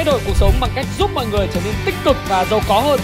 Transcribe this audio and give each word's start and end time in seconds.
thay 0.00 0.12
đổi 0.12 0.20
cuộc 0.26 0.36
sống 0.36 0.52
bằng 0.60 0.70
cách 0.74 0.86
giúp 0.98 1.10
mọi 1.14 1.26
người 1.26 1.48
trở 1.54 1.60
nên 1.64 1.74
tích 1.86 1.94
cực 2.04 2.16
và 2.28 2.44
giàu 2.44 2.60
có 2.68 2.80
hơn. 2.80 3.00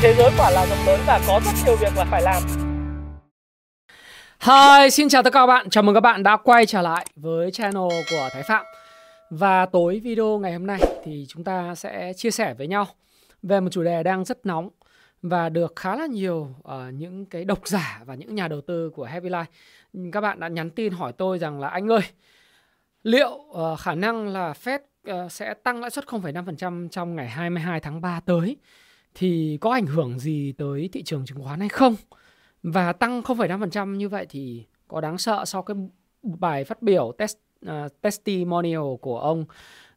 Thế 0.00 0.14
giới 0.18 0.30
quả 0.38 0.50
là 0.50 0.66
rộng 0.66 0.86
lớn 0.86 1.00
và 1.06 1.20
có 1.26 1.40
rất 1.44 1.50
nhiều 1.66 1.76
việc 1.76 1.96
là 1.96 2.04
phải 2.04 2.22
làm. 2.22 2.42
Hi, 4.40 4.90
xin 4.90 5.08
chào 5.08 5.22
tất 5.22 5.32
cả 5.32 5.40
các 5.40 5.46
bạn. 5.46 5.70
Chào 5.70 5.82
mừng 5.82 5.94
các 5.94 6.00
bạn 6.00 6.22
đã 6.22 6.36
quay 6.36 6.66
trở 6.66 6.82
lại 6.82 7.06
với 7.16 7.50
channel 7.50 7.88
của 8.10 8.28
Thái 8.32 8.42
Phạm. 8.48 8.64
Và 9.30 9.66
tối 9.66 10.00
video 10.04 10.38
ngày 10.38 10.52
hôm 10.52 10.66
nay 10.66 10.80
thì 11.04 11.26
chúng 11.28 11.44
ta 11.44 11.74
sẽ 11.74 12.12
chia 12.16 12.30
sẻ 12.30 12.54
với 12.58 12.66
nhau 12.66 12.86
về 13.42 13.60
một 13.60 13.68
chủ 13.72 13.82
đề 13.82 14.02
đang 14.02 14.24
rất 14.24 14.46
nóng 14.46 14.68
và 15.22 15.48
được 15.48 15.72
khá 15.76 15.96
là 15.96 16.06
nhiều 16.06 16.48
uh, 16.64 16.72
những 16.92 17.26
cái 17.26 17.44
độc 17.44 17.68
giả 17.68 18.00
và 18.04 18.14
những 18.14 18.34
nhà 18.34 18.48
đầu 18.48 18.60
tư 18.60 18.90
của 18.94 19.04
Happy 19.04 19.28
Life. 19.28 19.44
Các 20.12 20.20
bạn 20.20 20.40
đã 20.40 20.48
nhắn 20.48 20.70
tin 20.70 20.92
hỏi 20.92 21.12
tôi 21.12 21.38
rằng 21.38 21.60
là 21.60 21.68
anh 21.68 21.92
ơi, 21.92 22.02
liệu 23.02 23.30
uh, 23.30 23.78
khả 23.78 23.94
năng 23.94 24.28
là 24.28 24.52
Fed 24.52 24.78
uh, 25.10 25.32
sẽ 25.32 25.54
tăng 25.54 25.80
lãi 25.80 25.90
suất 25.90 26.04
0,5% 26.04 26.88
trong 26.88 27.16
ngày 27.16 27.28
22 27.28 27.80
tháng 27.80 28.00
3 28.00 28.20
tới 28.20 28.56
thì 29.14 29.58
có 29.60 29.70
ảnh 29.70 29.86
hưởng 29.86 30.18
gì 30.18 30.52
tới 30.52 30.88
thị 30.92 31.02
trường 31.02 31.24
chứng 31.26 31.44
khoán 31.44 31.60
hay 31.60 31.68
không? 31.68 31.94
Và 32.62 32.92
tăng 32.92 33.22
0,5% 33.22 33.94
như 33.94 34.08
vậy 34.08 34.26
thì 34.30 34.64
có 34.88 35.00
đáng 35.00 35.18
sợ 35.18 35.44
sau 35.44 35.62
cái 35.62 35.76
bài 36.22 36.64
phát 36.64 36.82
biểu 36.82 37.12
test 37.18 37.36
uh, 37.66 37.70
testimonial 38.00 38.94
của 39.00 39.20
ông 39.20 39.44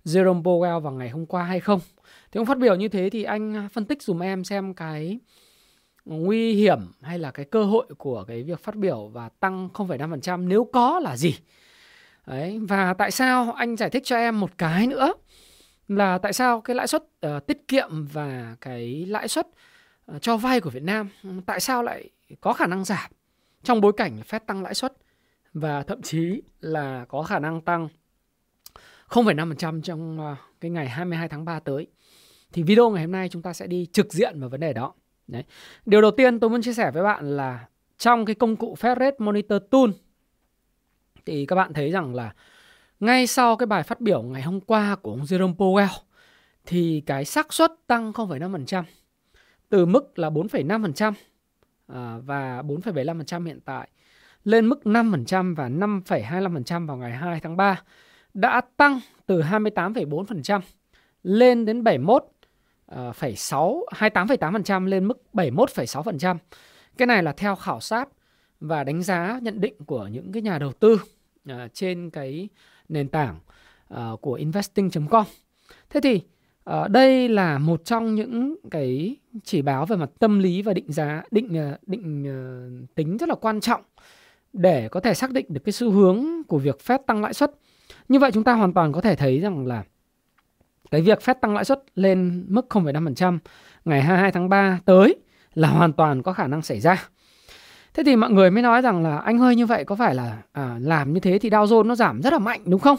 Jerome 0.06 0.44
Powell 0.44 0.80
vào 0.80 0.94
ngày 0.94 1.10
hôm 1.10 1.26
qua 1.26 1.44
hay 1.44 1.60
không? 1.60 1.80
Thì 2.32 2.38
ông 2.38 2.46
phát 2.46 2.58
biểu 2.58 2.76
như 2.76 2.88
thế 2.88 3.10
thì 3.10 3.24
anh 3.24 3.70
phân 3.74 3.86
tích 3.86 4.02
dùm 4.02 4.20
em 4.20 4.44
xem 4.44 4.74
cái 4.74 5.20
nguy 6.06 6.54
hiểm 6.54 6.80
hay 7.02 7.20
là 7.20 7.32
cái 7.32 7.46
cơ 7.46 7.64
hội 7.64 7.86
của 7.98 8.24
cái 8.24 8.44
việc 8.44 8.60
phát 8.60 8.76
biểu 8.76 9.08
và 9.08 9.30
tăng 9.30 9.70
0,5% 9.74 10.48
nếu 10.48 10.64
có 10.64 11.00
là 11.00 11.18
gì? 11.18 11.36
Đấy, 12.32 12.60
và 12.62 12.94
tại 12.94 13.12
sao 13.12 13.52
anh 13.52 13.76
giải 13.76 13.90
thích 13.90 14.04
cho 14.06 14.16
em 14.16 14.40
một 14.40 14.58
cái 14.58 14.88
nữa 14.88 15.14
là 15.88 16.18
tại 16.18 16.34
sao 16.34 16.62
cái 16.62 16.76
lãi 16.76 16.88
suất 16.88 17.04
uh, 17.28 17.48
tiết 17.48 17.68
kiệm 17.68 18.06
và 18.14 18.56
cái 18.62 19.06
lãi 19.06 19.28
suất 19.28 19.48
uh, 20.16 20.22
cho 20.22 20.38
vay 20.38 20.62
của 20.62 20.70
Việt 20.70 20.84
Nam 20.84 21.10
ừ, 21.24 21.30
tại 21.46 21.60
sao 21.60 21.84
lại 21.84 22.10
có 22.42 22.54
khả 22.54 22.68
năng 22.68 22.84
giảm 22.84 23.12
trong 23.64 23.82
bối 23.82 23.94
cảnh 23.98 24.18
là 24.18 24.24
Fed 24.30 24.40
tăng 24.40 24.64
lãi 24.64 24.74
suất 24.74 24.94
và 25.54 25.84
thậm 25.84 26.02
chí 26.02 26.42
là 26.62 27.06
có 27.10 27.24
khả 27.24 27.40
năng 27.40 27.62
tăng 27.62 27.88
0,5% 29.10 29.82
trong 29.82 30.20
uh, 30.32 30.38
cái 30.62 30.72
ngày 30.72 30.90
22 30.90 31.30
tháng 31.30 31.46
3 31.46 31.60
tới. 31.60 31.88
Thì 32.54 32.64
video 32.64 32.90
ngày 32.90 33.04
hôm 33.04 33.12
nay 33.12 33.30
chúng 33.30 33.42
ta 33.42 33.54
sẽ 33.54 33.68
đi 33.68 33.88
trực 33.94 34.14
diện 34.14 34.40
vào 34.40 34.50
vấn 34.50 34.60
đề 34.60 34.74
đó. 34.74 34.94
Đấy. 35.28 35.44
Điều 35.86 36.02
đầu 36.02 36.12
tiên 36.12 36.40
tôi 36.40 36.50
muốn 36.50 36.62
chia 36.62 36.74
sẻ 36.74 36.92
với 36.92 37.04
bạn 37.04 37.38
là 37.38 37.68
trong 37.98 38.26
cái 38.26 38.36
công 38.36 38.56
cụ 38.56 38.76
Fed 38.80 39.00
Rate 39.00 39.16
Monitor 39.20 39.62
Tool 39.72 39.90
thì 41.26 41.46
các 41.46 41.56
bạn 41.56 41.74
thấy 41.74 41.92
rằng 41.92 42.16
là 42.16 42.34
ngay 43.00 43.28
sau 43.28 43.56
cái 43.56 43.68
bài 43.68 43.84
phát 43.84 44.02
biểu 44.02 44.22
ngày 44.22 44.42
hôm 44.42 44.60
qua 44.60 44.96
của 44.96 45.12
ông 45.12 45.22
Jerome 45.22 45.56
Powell 45.56 46.00
thì 46.66 47.04
cái 47.06 47.26
xác 47.26 47.54
suất 47.54 47.72
tăng 47.88 48.12
0,5% 48.12 48.84
từ 49.70 49.86
mức 49.86 50.20
là 50.20 50.30
4,5% 50.30 51.14
à, 51.88 52.18
và 52.26 52.62
4,75% 52.62 53.46
hiện 53.46 53.60
tại 53.66 53.90
lên 54.44 54.66
mức 54.66 54.80
5% 54.84 55.56
và 55.56 55.70
5,25% 55.70 56.88
vào 56.88 56.98
ngày 56.98 57.12
2 57.12 57.40
tháng 57.40 57.58
3 57.58 57.82
đã 58.34 58.62
tăng 58.78 59.00
từ 59.26 59.42
28,4% 59.42 60.62
lên 61.24 61.66
đến 61.66 61.84
71 61.84 62.26
28,8% 62.92 64.86
à, 64.86 64.88
lên 64.88 65.06
mức 65.06 65.24
71,6%. 65.34 66.38
Cái 66.98 67.06
này 67.06 67.24
là 67.24 67.32
theo 67.32 67.56
khảo 67.56 67.80
sát 67.80 68.10
và 68.62 68.84
đánh 68.84 69.04
giá 69.04 69.40
nhận 69.42 69.62
định 69.62 69.74
của 69.86 70.08
những 70.08 70.32
cái 70.32 70.42
nhà 70.42 70.60
đầu 70.60 70.74
tư 70.74 70.94
uh, 71.52 71.56
trên 71.74 72.10
cái 72.10 72.50
nền 72.90 73.08
tảng 73.08 73.40
uh, 73.94 74.22
của 74.22 74.34
investing.com. 74.34 75.26
Thế 75.90 76.00
thì 76.04 76.22
uh, 76.70 76.90
đây 76.90 77.30
là 77.30 77.58
một 77.58 77.86
trong 77.86 78.16
những 78.16 78.56
cái 78.72 79.16
chỉ 79.44 79.62
báo 79.62 79.86
về 79.86 79.96
mặt 79.96 80.10
tâm 80.20 80.40
lý 80.40 80.62
và 80.62 80.74
định 80.74 80.92
giá 80.92 81.24
định 81.32 81.72
uh, 81.74 81.88
định 81.88 82.24
uh, 82.24 82.96
tính 82.96 83.18
rất 83.18 83.30
là 83.30 83.36
quan 83.36 83.60
trọng 83.60 83.82
để 84.54 84.90
có 84.90 85.00
thể 85.00 85.14
xác 85.14 85.32
định 85.32 85.46
được 85.50 85.62
cái 85.66 85.74
xu 85.74 85.92
hướng 85.92 86.26
của 86.48 86.58
việc 86.58 86.78
Fed 86.86 87.00
tăng 87.08 87.22
lãi 87.22 87.34
suất. 87.34 87.52
Như 88.10 88.20
vậy 88.20 88.32
chúng 88.32 88.44
ta 88.44 88.54
hoàn 88.54 88.74
toàn 88.74 88.94
có 88.94 89.02
thể 89.02 89.16
thấy 89.16 89.40
rằng 89.40 89.68
là 89.68 89.84
cái 90.92 91.02
việc 91.02 91.20
Fed 91.20 91.34
tăng 91.34 91.56
lãi 91.56 91.66
suất 91.66 91.84
lên 91.96 92.46
mức 92.48 92.66
0,5% 92.70 93.38
ngày 93.86 94.02
22 94.02 94.32
tháng 94.32 94.50
3 94.50 94.80
tới 94.86 95.16
là 95.54 95.68
hoàn 95.68 95.94
toàn 95.94 96.24
có 96.24 96.34
khả 96.34 96.48
năng 96.48 96.62
xảy 96.62 96.80
ra. 96.80 97.10
Thế 97.94 98.04
thì 98.04 98.16
mọi 98.16 98.32
người 98.32 98.52
mới 98.52 98.64
nói 98.64 98.82
rằng 98.82 99.04
là 99.04 99.18
anh 99.18 99.38
hơi 99.38 99.56
như 99.56 99.66
vậy 99.66 99.86
có 99.86 99.96
phải 99.96 100.16
là 100.16 100.38
à, 100.52 100.78
làm 100.80 101.14
như 101.14 101.20
thế 101.20 101.40
thì 101.40 101.50
Dow 101.50 101.66
Jones 101.66 101.84
nó 101.84 101.96
giảm 101.96 102.22
rất 102.22 102.34
là 102.34 102.40
mạnh 102.40 102.62
đúng 102.66 102.80
không? 102.80 102.98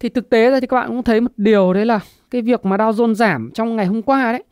Thì 0.00 0.08
thực 0.08 0.30
tế 0.30 0.50
ra 0.50 0.60
thì 0.60 0.66
các 0.66 0.76
bạn 0.76 0.88
cũng 0.88 1.02
thấy 1.02 1.20
một 1.20 1.32
điều 1.36 1.72
đấy 1.72 1.86
là 1.86 2.00
cái 2.30 2.42
việc 2.42 2.64
mà 2.64 2.76
Dow 2.76 2.92
Jones 2.92 3.14
giảm 3.14 3.50
trong 3.54 3.76
ngày 3.76 3.86
hôm 3.86 4.02
qua 4.02 4.32
đấy 4.32 4.42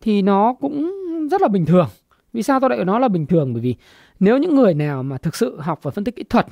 thì 0.00 0.22
nó 0.22 0.54
cũng 0.60 0.92
rất 1.30 1.42
là 1.42 1.48
bình 1.48 1.66
thường. 1.66 1.88
Vì 2.32 2.42
sao 2.42 2.60
tôi 2.60 2.70
lại 2.70 2.84
nói 2.84 3.00
là 3.00 3.08
bình 3.08 3.26
thường? 3.26 3.52
Bởi 3.52 3.62
vì 3.62 3.74
nếu 4.20 4.38
những 4.38 4.54
người 4.54 4.74
nào 4.74 5.02
mà 5.02 5.18
thực 5.18 5.36
sự 5.36 5.60
học 5.60 5.78
và 5.82 5.90
phân 5.90 6.04
tích 6.04 6.16
kỹ 6.16 6.22
thuật 6.22 6.46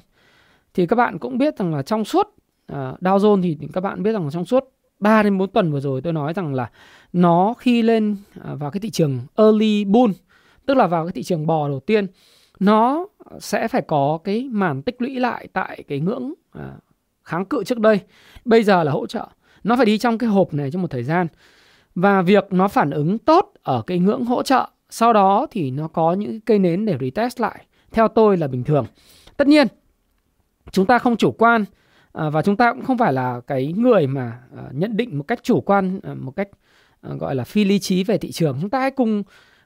thì 0.75 0.87
các 0.87 0.97
bạn 0.97 1.19
cũng 1.19 1.39
biết 1.39 1.59
rằng 1.59 1.75
là 1.75 1.83
trong 1.83 2.05
suốt 2.05 2.27
uh, 2.73 2.77
Dow 3.01 3.19
Jones 3.19 3.43
thì 3.43 3.59
các 3.73 3.81
bạn 3.81 4.03
biết 4.03 4.13
rằng 4.13 4.25
là 4.25 4.31
trong 4.31 4.45
suốt 4.45 4.75
3 5.01 5.23
đến 5.23 5.39
4 5.39 5.51
tuần 5.51 5.73
vừa 5.73 5.81
rồi 5.81 6.01
tôi 6.01 6.13
nói 6.13 6.33
rằng 6.33 6.55
là 6.55 6.71
nó 7.13 7.55
khi 7.59 7.83
lên 7.83 8.17
à, 8.45 8.55
vào 8.55 8.71
cái 8.71 8.81
thị 8.81 8.91
trường 8.91 9.19
early 9.37 9.85
bull 9.85 10.13
tức 10.67 10.77
là 10.77 10.87
vào 10.87 11.05
cái 11.05 11.13
thị 11.13 11.23
trường 11.23 11.47
bò 11.47 11.69
đầu 11.69 11.81
tiên 11.81 12.07
nó 12.61 13.07
sẽ 13.41 13.69
phải 13.69 13.83
có 13.83 14.19
cái 14.25 14.49
màn 14.53 14.83
tích 14.83 15.03
lũy 15.03 15.21
lại 15.21 15.49
tại 15.53 15.85
cái 15.89 16.01
ngưỡng 16.01 16.35
à, 16.53 16.73
kháng 17.23 17.45
cự 17.45 17.65
trước 17.65 17.79
đây. 17.79 18.01
Bây 18.45 18.65
giờ 18.65 18.83
là 18.83 18.93
hỗ 18.93 19.07
trợ. 19.07 19.29
Nó 19.65 19.77
phải 19.77 19.87
đi 19.87 19.99
trong 19.99 20.19
cái 20.19 20.31
hộp 20.31 20.55
này 20.55 20.71
trong 20.71 20.83
một 20.83 20.91
thời 20.91 21.03
gian. 21.03 21.27
Và 21.95 22.23
việc 22.23 22.47
nó 22.51 22.69
phản 22.69 22.91
ứng 22.91 23.19
tốt 23.19 23.53
ở 23.63 23.83
cái 23.87 23.99
ngưỡng 23.99 24.25
hỗ 24.25 24.43
trợ 24.43 24.69
sau 24.91 25.13
đó 25.13 25.47
thì 25.51 25.71
nó 25.71 25.89
có 25.89 26.13
những 26.13 26.41
cây 26.41 26.59
nến 26.59 26.87
để 26.87 26.97
retest 27.01 27.41
lại 27.41 27.65
theo 27.93 28.09
tôi 28.09 28.37
là 28.37 28.49
bình 28.49 28.65
thường. 28.65 28.87
Tất 29.37 29.49
nhiên 29.49 29.67
chúng 30.73 30.87
ta 30.87 30.99
không 30.99 31.17
chủ 31.17 31.33
quan 31.33 31.65
à, 32.13 32.31
và 32.31 32.43
chúng 32.43 32.57
ta 32.57 32.73
cũng 32.73 32.85
không 32.85 32.99
phải 32.99 33.13
là 33.13 33.41
cái 33.47 33.73
người 33.77 34.07
mà 34.07 34.39
à, 34.57 34.63
nhận 34.73 34.97
định 34.97 35.19
một 35.19 35.25
cách 35.29 35.39
chủ 35.43 35.61
quan 35.61 36.01
à, 36.03 36.15
một 36.15 36.31
cách 36.31 36.49
gọi 37.03 37.35
là 37.35 37.45
phi 37.45 37.65
lý 37.65 37.79
trí 37.79 38.05
về 38.05 38.19
thị 38.19 38.33
trường. 38.33 38.59
Chúng 38.61 38.71
ta 38.71 38.81
hãy 38.81 38.91
cùng 38.91 39.23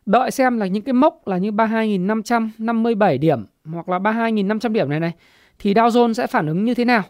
đợi 0.08 0.30
xem 0.30 0.58
là 0.58 0.66
những 0.66 0.82
cái 0.82 0.92
mốc 0.92 1.28
là 1.28 1.38
như 1.38 1.50
32.557 1.50 3.18
điểm 3.18 3.46
hoặc 3.72 3.88
là 3.88 3.98
32.500 3.98 4.72
điểm 4.72 4.90
này 4.90 5.00
này, 5.00 5.12
thì 5.58 5.74
Dow 5.74 5.88
Jones 5.88 6.12
sẽ 6.12 6.26
phản 6.26 6.46
ứng 6.46 6.64
như 6.64 6.74
thế 6.74 6.84
nào? 6.84 7.02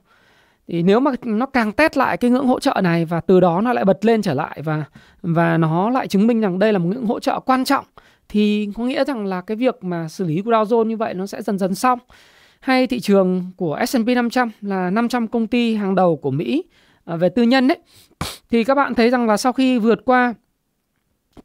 Thì 0.68 0.82
nếu 0.82 1.00
mà 1.00 1.10
nó 1.24 1.46
càng 1.46 1.72
test 1.72 1.96
lại 1.96 2.16
cái 2.16 2.30
ngưỡng 2.30 2.46
hỗ 2.46 2.60
trợ 2.60 2.80
này 2.82 3.04
và 3.04 3.20
từ 3.20 3.40
đó 3.40 3.60
nó 3.60 3.72
lại 3.72 3.84
bật 3.84 4.04
lên 4.04 4.22
trở 4.22 4.34
lại 4.34 4.62
và 4.64 4.84
và 5.22 5.58
nó 5.58 5.90
lại 5.90 6.08
chứng 6.08 6.26
minh 6.26 6.40
rằng 6.40 6.58
đây 6.58 6.72
là 6.72 6.78
một 6.78 6.88
ngưỡng 6.88 7.06
hỗ 7.06 7.20
trợ 7.20 7.40
quan 7.40 7.64
trọng, 7.64 7.84
thì 8.28 8.68
có 8.74 8.84
nghĩa 8.84 9.04
rằng 9.04 9.26
là 9.26 9.40
cái 9.40 9.56
việc 9.56 9.84
mà 9.84 10.08
xử 10.08 10.24
lý 10.24 10.42
của 10.42 10.50
Dow 10.50 10.64
Jones 10.64 10.84
như 10.84 10.96
vậy 10.96 11.14
nó 11.14 11.26
sẽ 11.26 11.42
dần 11.42 11.58
dần 11.58 11.74
xong. 11.74 11.98
Hay 12.60 12.86
thị 12.86 13.00
trường 13.00 13.44
của 13.56 13.78
S&P 13.88 14.06
500 14.06 14.50
là 14.60 14.90
500 14.90 15.28
công 15.28 15.46
ty 15.46 15.74
hàng 15.74 15.94
đầu 15.94 16.16
của 16.16 16.30
Mỹ 16.30 16.64
à, 17.04 17.16
về 17.16 17.28
tư 17.28 17.42
nhân 17.42 17.68
đấy 17.68 17.78
thì 18.50 18.64
các 18.64 18.74
bạn 18.74 18.94
thấy 18.94 19.10
rằng 19.10 19.26
là 19.26 19.36
sau 19.36 19.52
khi 19.52 19.78
vượt 19.78 20.04
qua 20.04 20.34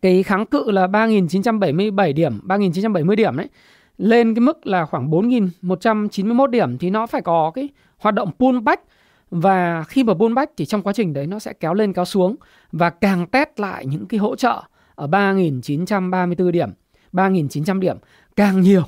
cái 0.01 0.23
kháng 0.23 0.45
cự 0.45 0.71
là 0.71 0.87
3.977 0.87 2.13
điểm 2.13 2.39
3.970 2.47 3.15
điểm 3.15 3.37
đấy. 3.37 3.49
Lên 3.97 4.35
cái 4.35 4.41
mức 4.41 4.67
là 4.67 4.85
khoảng 4.85 5.09
4.191 5.11 6.47
điểm 6.47 6.77
thì 6.77 6.89
nó 6.89 7.07
phải 7.07 7.21
có 7.21 7.51
cái 7.55 7.69
hoạt 7.97 8.15
động 8.15 8.31
pullback 8.39 8.83
và 9.31 9.83
khi 9.83 10.03
mà 10.03 10.13
pullback 10.13 10.53
thì 10.57 10.65
trong 10.65 10.81
quá 10.81 10.93
trình 10.93 11.13
đấy 11.13 11.27
nó 11.27 11.39
sẽ 11.39 11.53
kéo 11.53 11.73
lên 11.73 11.93
kéo 11.93 12.05
xuống 12.05 12.35
và 12.71 12.89
càng 12.89 13.27
test 13.27 13.49
lại 13.57 13.85
những 13.85 14.05
cái 14.05 14.19
hỗ 14.19 14.35
trợ 14.35 14.61
ở 14.95 15.07
3.934 15.07 16.51
điểm 16.51 16.69
3.900 17.13 17.79
điểm 17.79 17.97
càng 18.35 18.61
nhiều. 18.61 18.83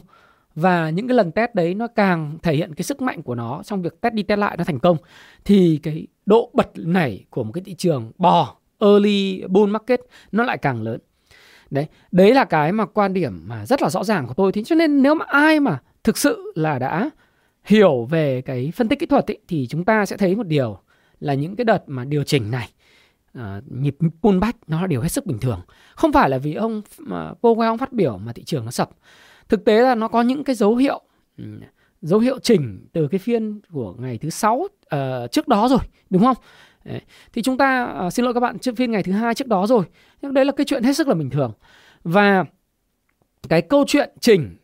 Và 0.55 0.89
những 0.89 1.07
cái 1.07 1.15
lần 1.17 1.31
test 1.31 1.53
đấy 1.53 1.73
nó 1.73 1.87
càng 1.87 2.37
thể 2.43 2.55
hiện 2.55 2.73
cái 2.73 2.83
sức 2.83 3.01
mạnh 3.01 3.21
của 3.21 3.35
nó 3.35 3.61
trong 3.63 3.81
việc 3.81 4.01
test 4.01 4.13
đi 4.13 4.23
test 4.23 4.39
lại 4.39 4.57
nó 4.57 4.63
thành 4.63 4.79
công. 4.79 4.97
Thì 5.45 5.79
cái 5.83 6.07
độ 6.25 6.51
bật 6.53 6.69
nảy 6.75 7.25
của 7.29 7.43
một 7.43 7.51
cái 7.51 7.63
thị 7.63 7.75
trường 7.75 8.11
bò 8.17 8.55
early 8.79 9.43
bull 9.47 9.71
market 9.71 9.99
nó 10.31 10.43
lại 10.43 10.57
càng 10.57 10.81
lớn. 10.81 10.99
Đấy 11.69 11.87
đấy 12.11 12.33
là 12.33 12.45
cái 12.45 12.71
mà 12.71 12.85
quan 12.85 13.13
điểm 13.13 13.43
mà 13.47 13.65
rất 13.65 13.81
là 13.81 13.89
rõ 13.89 14.03
ràng 14.03 14.27
của 14.27 14.33
tôi. 14.33 14.51
Thế 14.51 14.63
cho 14.63 14.75
nên 14.75 15.01
nếu 15.01 15.15
mà 15.15 15.25
ai 15.27 15.59
mà 15.59 15.81
thực 16.03 16.17
sự 16.17 16.51
là 16.55 16.79
đã 16.79 17.09
hiểu 17.63 18.05
về 18.05 18.41
cái 18.41 18.71
phân 18.75 18.87
tích 18.87 18.99
kỹ 18.99 19.05
thuật 19.05 19.31
ấy, 19.31 19.37
thì 19.47 19.67
chúng 19.67 19.85
ta 19.85 20.05
sẽ 20.05 20.17
thấy 20.17 20.35
một 20.35 20.47
điều 20.47 20.77
là 21.19 21.33
những 21.33 21.55
cái 21.55 21.65
đợt 21.65 21.83
mà 21.87 22.05
điều 22.05 22.23
chỉnh 22.23 22.51
này 22.51 22.69
uh, 23.37 23.43
nhịp 23.67 23.97
pullback 24.21 24.69
nó 24.69 24.81
là 24.81 24.87
điều 24.87 25.01
hết 25.01 25.09
sức 25.09 25.25
bình 25.25 25.39
thường. 25.39 25.61
Không 25.95 26.13
phải 26.13 26.29
là 26.29 26.37
vì 26.37 26.53
ông 26.53 26.77
uh, 27.01 27.07
Powell 27.41 27.67
ông 27.67 27.77
phát 27.77 27.93
biểu 27.93 28.17
mà 28.17 28.33
thị 28.33 28.43
trường 28.43 28.65
nó 28.65 28.71
sập. 28.71 28.89
Thực 29.49 29.65
tế 29.65 29.81
là 29.81 29.95
nó 29.95 30.07
có 30.07 30.21
những 30.21 30.43
cái 30.43 30.55
dấu 30.55 30.75
hiệu 30.75 31.01
ừ, 31.37 31.43
dấu 32.01 32.19
hiệu 32.19 32.39
chỉnh 32.39 32.87
từ 32.93 33.07
cái 33.07 33.19
phiên 33.19 33.59
của 33.71 33.93
ngày 33.97 34.17
thứ 34.17 34.29
sáu 34.29 34.55
uh, 34.55 35.31
trước 35.31 35.47
đó 35.47 35.67
rồi 35.67 35.79
đúng 36.09 36.23
không? 36.23 36.37
Đấy. 36.85 37.01
thì 37.33 37.41
chúng 37.41 37.57
ta 37.57 37.95
uh, 38.05 38.13
xin 38.13 38.25
lỗi 38.25 38.33
các 38.33 38.39
bạn 38.39 38.59
trước 38.59 38.75
phiên 38.77 38.91
ngày 38.91 39.03
thứ 39.03 39.11
hai 39.11 39.33
trước 39.33 39.47
đó 39.47 39.67
rồi. 39.67 39.85
Nhưng 40.21 40.33
đấy 40.33 40.45
là 40.45 40.51
cái 40.51 40.65
chuyện 40.65 40.83
hết 40.83 40.93
sức 40.93 41.07
là 41.07 41.15
bình 41.15 41.29
thường. 41.29 41.51
Và 42.03 42.45
cái 43.49 43.61
câu 43.61 43.83
chuyện 43.87 44.09
chỉnh 44.19 44.55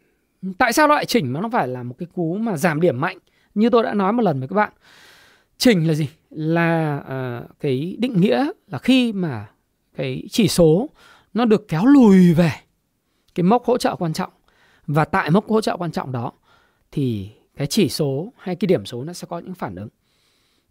tại 0.57 0.73
sao 0.73 0.87
loại 0.87 0.97
lại 0.97 1.05
chỉnh 1.05 1.33
mà 1.33 1.41
nó 1.41 1.49
phải 1.49 1.67
là 1.67 1.83
một 1.83 1.95
cái 1.97 2.07
cú 2.13 2.37
mà 2.37 2.57
giảm 2.57 2.81
điểm 2.81 3.01
mạnh 3.01 3.17
như 3.55 3.69
tôi 3.69 3.83
đã 3.83 3.93
nói 3.93 4.13
một 4.13 4.23
lần 4.23 4.39
với 4.39 4.47
các 4.47 4.55
bạn. 4.55 4.73
Chỉnh 5.57 5.87
là 5.87 5.93
gì? 5.93 6.09
Là 6.29 6.99
à, 7.07 7.41
cái 7.59 7.95
định 7.99 8.21
nghĩa 8.21 8.51
là 8.67 8.77
khi 8.77 9.13
mà 9.13 9.49
cái 9.95 10.23
chỉ 10.29 10.47
số 10.47 10.89
nó 11.33 11.45
được 11.45 11.67
kéo 11.67 11.85
lùi 11.85 12.33
về 12.33 12.51
cái 13.35 13.43
mốc 13.43 13.65
hỗ 13.65 13.77
trợ 13.77 13.95
quan 13.95 14.13
trọng. 14.13 14.31
Và 14.87 15.05
tại 15.05 15.29
mốc 15.29 15.49
hỗ 15.49 15.61
trợ 15.61 15.77
quan 15.77 15.91
trọng 15.91 16.11
đó 16.11 16.31
thì 16.91 17.29
cái 17.55 17.67
chỉ 17.67 17.89
số 17.89 18.33
hay 18.37 18.55
cái 18.55 18.67
điểm 18.67 18.85
số 18.85 19.03
nó 19.03 19.13
sẽ 19.13 19.27
có 19.29 19.39
những 19.39 19.53
phản 19.53 19.75
ứng 19.75 19.89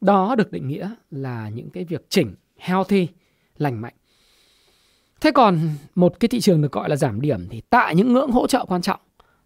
đó 0.00 0.34
được 0.34 0.52
định 0.52 0.68
nghĩa 0.68 0.90
là 1.10 1.48
những 1.48 1.70
cái 1.70 1.84
việc 1.84 2.06
chỉnh 2.08 2.34
healthy 2.56 3.08
lành 3.56 3.80
mạnh. 3.80 3.94
Thế 5.20 5.30
còn 5.30 5.60
một 5.94 6.20
cái 6.20 6.28
thị 6.28 6.40
trường 6.40 6.62
được 6.62 6.72
gọi 6.72 6.88
là 6.88 6.96
giảm 6.96 7.20
điểm 7.20 7.48
thì 7.50 7.62
tại 7.70 7.94
những 7.94 8.12
ngưỡng 8.12 8.30
hỗ 8.30 8.46
trợ 8.46 8.64
quan 8.68 8.82
trọng 8.82 9.00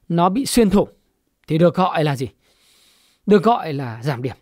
nó 0.08 0.28
bị 0.28 0.46
xuyên 0.46 0.70
thủng 0.70 0.88
thì 1.46 1.58
được 1.58 1.74
gọi 1.74 2.04
là 2.04 2.16
gì? 2.16 2.28
Được 3.26 3.42
gọi 3.42 3.72
là 3.72 4.02
giảm 4.02 4.22
điểm. 4.22 4.36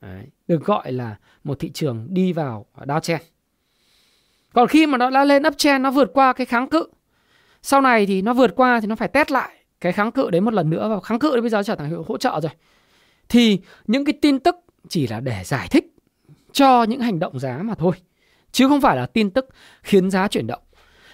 Đấy, 0.00 0.26
được 0.48 0.64
gọi 0.64 0.92
là 0.92 1.16
một 1.44 1.58
thị 1.58 1.70
trường 1.70 2.06
đi 2.10 2.32
vào 2.32 2.66
downtrend 2.74 3.18
còn 4.52 4.68
khi 4.68 4.86
mà 4.86 4.98
nó 4.98 5.10
đã 5.10 5.24
lên 5.24 5.42
uptrend 5.46 5.82
nó 5.82 5.90
vượt 5.90 6.10
qua 6.14 6.32
cái 6.32 6.46
kháng 6.46 6.68
cự 6.68 6.86
sau 7.62 7.80
này 7.80 8.06
thì 8.06 8.22
nó 8.22 8.34
vượt 8.34 8.52
qua 8.56 8.80
thì 8.80 8.86
nó 8.86 8.96
phải 8.96 9.08
test 9.08 9.30
lại 9.30 9.50
cái 9.80 9.92
kháng 9.92 10.12
cự 10.12 10.30
đấy 10.30 10.40
một 10.40 10.54
lần 10.54 10.70
nữa 10.70 10.88
và 10.88 11.00
kháng 11.00 11.18
cự 11.18 11.30
đấy 11.30 11.40
bây 11.40 11.50
giờ 11.50 11.62
trở 11.62 11.74
thành 11.74 12.02
hỗ 12.06 12.18
trợ 12.18 12.40
rồi. 12.42 12.52
Thì 13.28 13.58
những 13.86 14.04
cái 14.04 14.12
tin 14.20 14.38
tức 14.38 14.56
chỉ 14.88 15.06
là 15.06 15.20
để 15.20 15.42
giải 15.44 15.68
thích 15.68 15.94
cho 16.52 16.82
những 16.82 17.00
hành 17.00 17.18
động 17.18 17.38
giá 17.38 17.58
mà 17.62 17.74
thôi 17.74 17.94
chứ 18.52 18.68
không 18.68 18.80
phải 18.80 18.96
là 18.96 19.06
tin 19.06 19.30
tức 19.30 19.48
khiến 19.82 20.10
giá 20.10 20.28
chuyển 20.28 20.46
động. 20.46 20.62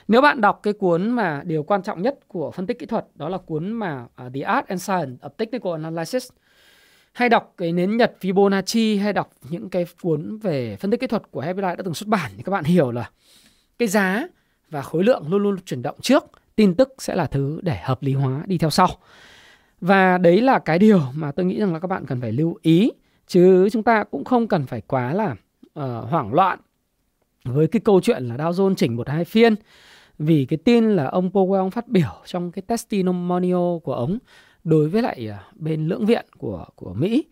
Nếu 0.08 0.20
bạn 0.20 0.40
đọc 0.40 0.60
cái 0.62 0.72
cuốn 0.72 1.10
mà 1.10 1.42
điều 1.44 1.62
quan 1.62 1.82
trọng 1.82 2.02
nhất 2.02 2.18
của 2.28 2.50
phân 2.50 2.66
tích 2.66 2.78
kỹ 2.78 2.86
thuật 2.86 3.06
đó 3.14 3.28
là 3.28 3.38
cuốn 3.38 3.72
mà 3.72 4.04
uh, 4.26 4.34
The 4.34 4.40
Art 4.40 4.66
and 4.66 4.82
Science 4.82 5.16
of 5.22 5.28
Technical 5.28 5.72
Analysis 5.72 6.28
hay 7.12 7.28
đọc 7.28 7.54
cái 7.56 7.72
nến 7.72 7.96
nhật 7.96 8.16
Fibonacci 8.20 9.00
hay 9.00 9.12
đọc 9.12 9.30
những 9.50 9.70
cái 9.70 9.86
cuốn 10.02 10.38
về 10.38 10.76
phân 10.76 10.90
tích 10.90 11.00
kỹ 11.00 11.06
thuật 11.06 11.22
của 11.30 11.40
Happy 11.40 11.62
Life 11.62 11.76
đã 11.76 11.82
từng 11.84 11.94
xuất 11.94 12.08
bản 12.08 12.30
thì 12.36 12.42
các 12.42 12.52
bạn 12.52 12.64
hiểu 12.64 12.90
là 12.90 13.10
cái 13.78 13.88
giá 13.88 14.26
và 14.70 14.82
khối 14.82 15.04
lượng 15.04 15.24
luôn 15.28 15.42
luôn 15.42 15.56
chuyển 15.66 15.82
động 15.82 15.96
trước 16.02 16.24
tin 16.56 16.74
tức 16.74 16.94
sẽ 16.98 17.14
là 17.14 17.26
thứ 17.26 17.60
để 17.62 17.78
hợp 17.82 18.02
lý 18.02 18.12
hóa 18.12 18.42
đi 18.46 18.58
theo 18.58 18.70
sau. 18.70 18.88
Và 19.80 20.18
đấy 20.18 20.40
là 20.40 20.58
cái 20.58 20.78
điều 20.78 21.00
mà 21.14 21.32
tôi 21.32 21.46
nghĩ 21.46 21.60
rằng 21.60 21.72
là 21.72 21.78
các 21.78 21.88
bạn 21.88 22.06
cần 22.06 22.20
phải 22.20 22.32
lưu 22.32 22.58
ý 22.62 22.90
chứ 23.26 23.68
chúng 23.72 23.82
ta 23.82 24.04
cũng 24.04 24.24
không 24.24 24.48
cần 24.48 24.66
phải 24.66 24.80
quá 24.80 25.12
là 25.12 25.32
uh, 25.32 26.10
hoảng 26.10 26.34
loạn 26.34 26.58
với 27.44 27.66
cái 27.66 27.80
câu 27.80 28.00
chuyện 28.00 28.24
là 28.24 28.36
Dow 28.36 28.50
Jones 28.52 28.74
chỉnh 28.74 28.96
một 28.96 29.08
hai 29.08 29.24
phiên 29.24 29.54
vì 30.18 30.46
cái 30.48 30.56
tin 30.56 30.96
là 30.96 31.06
ông 31.06 31.30
Powell 31.30 31.58
ông 31.58 31.70
phát 31.70 31.88
biểu 31.88 32.08
trong 32.24 32.52
cái 32.52 32.62
testimonial 32.62 33.78
của 33.84 33.94
ông 33.94 34.18
đối 34.64 34.88
với 34.88 35.02
lại 35.02 35.26
ờ, 35.26 35.36
bên 35.54 35.88
lưỡng 35.88 36.06
viện 36.06 36.26
của 36.38 36.66
của 36.74 36.94
Mỹ. 36.94 37.24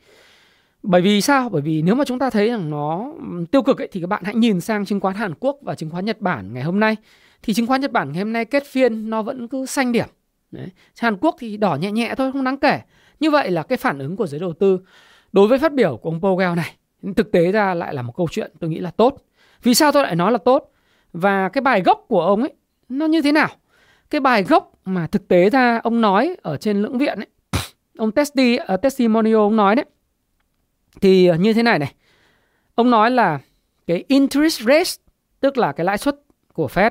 Bởi 0.82 1.02
vì 1.02 1.20
sao? 1.20 1.49
Bởi 1.49 1.62
vì 1.62 1.82
nếu 1.82 1.94
mà 1.94 2.05
chúng 2.05 2.19
ta 2.19 2.31
thấy 2.31 2.49
rằng 2.49 2.70
nó 2.70 3.12
tiêu 3.50 3.62
cực 3.62 3.79
ấy, 3.79 3.88
thì 3.93 4.00
các 4.00 4.06
bạn 4.06 4.23
hãy 4.25 4.35
nhìn 4.35 4.61
sang 4.61 4.85
chứng 4.85 5.00
khoán 5.00 5.14
Hàn 5.14 5.35
Quốc 5.40 5.58
và 5.62 5.75
chứng 5.75 5.90
khoán 5.90 6.05
Nhật 6.05 6.20
Bản 6.20 6.55
ngày 6.55 6.62
hôm 6.62 6.81
nay. 6.81 6.97
Thì 7.43 7.55
chứng 7.55 7.67
khoán 7.67 7.81
Nhật 7.81 7.93
Bản 7.93 8.12
ngày 8.12 8.23
hôm 8.23 8.32
nay 8.32 8.44
kết 8.44 8.67
phiên 8.67 9.11
nó 9.11 9.23
vẫn 9.23 9.49
cứ 9.49 9.67
xanh 9.67 9.93
điểm. 9.93 10.06
Đấy. 10.50 10.69
Hàn 10.99 11.17
Quốc 11.17 11.37
thì 11.38 11.56
đỏ 11.56 11.76
nhẹ 11.76 11.93
nhẹ 11.93 12.14
thôi, 12.17 12.32
không 12.32 12.44
đáng 12.44 12.58
kể. 12.58 12.81
Như 13.20 13.31
vậy 13.31 13.50
là 13.50 13.62
cái 13.62 13.79
phản 13.79 13.99
ứng 13.99 14.17
của 14.17 14.26
giới 14.26 14.40
đầu 14.40 14.52
tư 14.52 14.81
đối 15.35 15.49
với 15.49 15.59
phát 15.59 15.73
biểu 15.73 15.97
của 15.97 16.11
ông 16.11 16.21
Powell 16.21 16.55
này 16.55 16.75
thực 17.17 17.33
tế 17.33 17.53
ra 17.53 17.75
lại 17.75 17.95
là 17.95 18.03
một 18.03 18.13
câu 18.17 18.29
chuyện 18.31 18.53
tôi 18.61 18.71
nghĩ 18.71 18.79
là 18.79 18.91
tốt. 18.91 19.17
Vì 19.63 19.75
sao 19.75 19.93
tôi 19.93 20.03
lại 20.03 20.17
nói 20.17 20.33
là 20.33 20.39
tốt? 20.39 20.73
Và 21.13 21.49
cái 21.49 21.63
bài 21.63 21.83
gốc 21.83 22.05
của 22.09 22.21
ông 22.21 22.41
ấy 22.41 22.53
nó 22.89 23.07
như 23.07 23.23
thế 23.23 23.33
nào? 23.33 23.49
Cái 24.11 24.21
bài 24.21 24.43
gốc 24.43 24.73
mà 24.85 25.07
thực 25.07 25.29
tế 25.29 25.51
ra 25.51 25.81
ông 25.83 26.01
nói 26.01 26.37
ở 26.43 26.57
trên 26.57 26.83
lưỡng 26.83 26.99
viện 26.99 27.19
ấy, 27.19 27.27
ông 27.99 28.13
Testi 28.13 28.55
uh, 28.55 28.67
ờ, 28.67 28.77
testimonial 28.77 29.37
ông 29.37 29.57
nói 29.57 29.75
đấy 29.75 29.85
thì 31.01 31.31
như 31.39 31.53
thế 31.53 31.63
này 31.63 31.79
này. 31.79 31.95
Ông 32.75 32.91
nói 32.91 33.11
là 33.11 33.39
cái 33.87 34.05
interest 34.09 34.63
rate 34.63 34.91
tức 35.41 35.59
là 35.59 35.73
cái 35.73 35.85
lãi 35.85 35.99
suất 35.99 36.17
của 36.53 36.69
Fed 36.75 36.91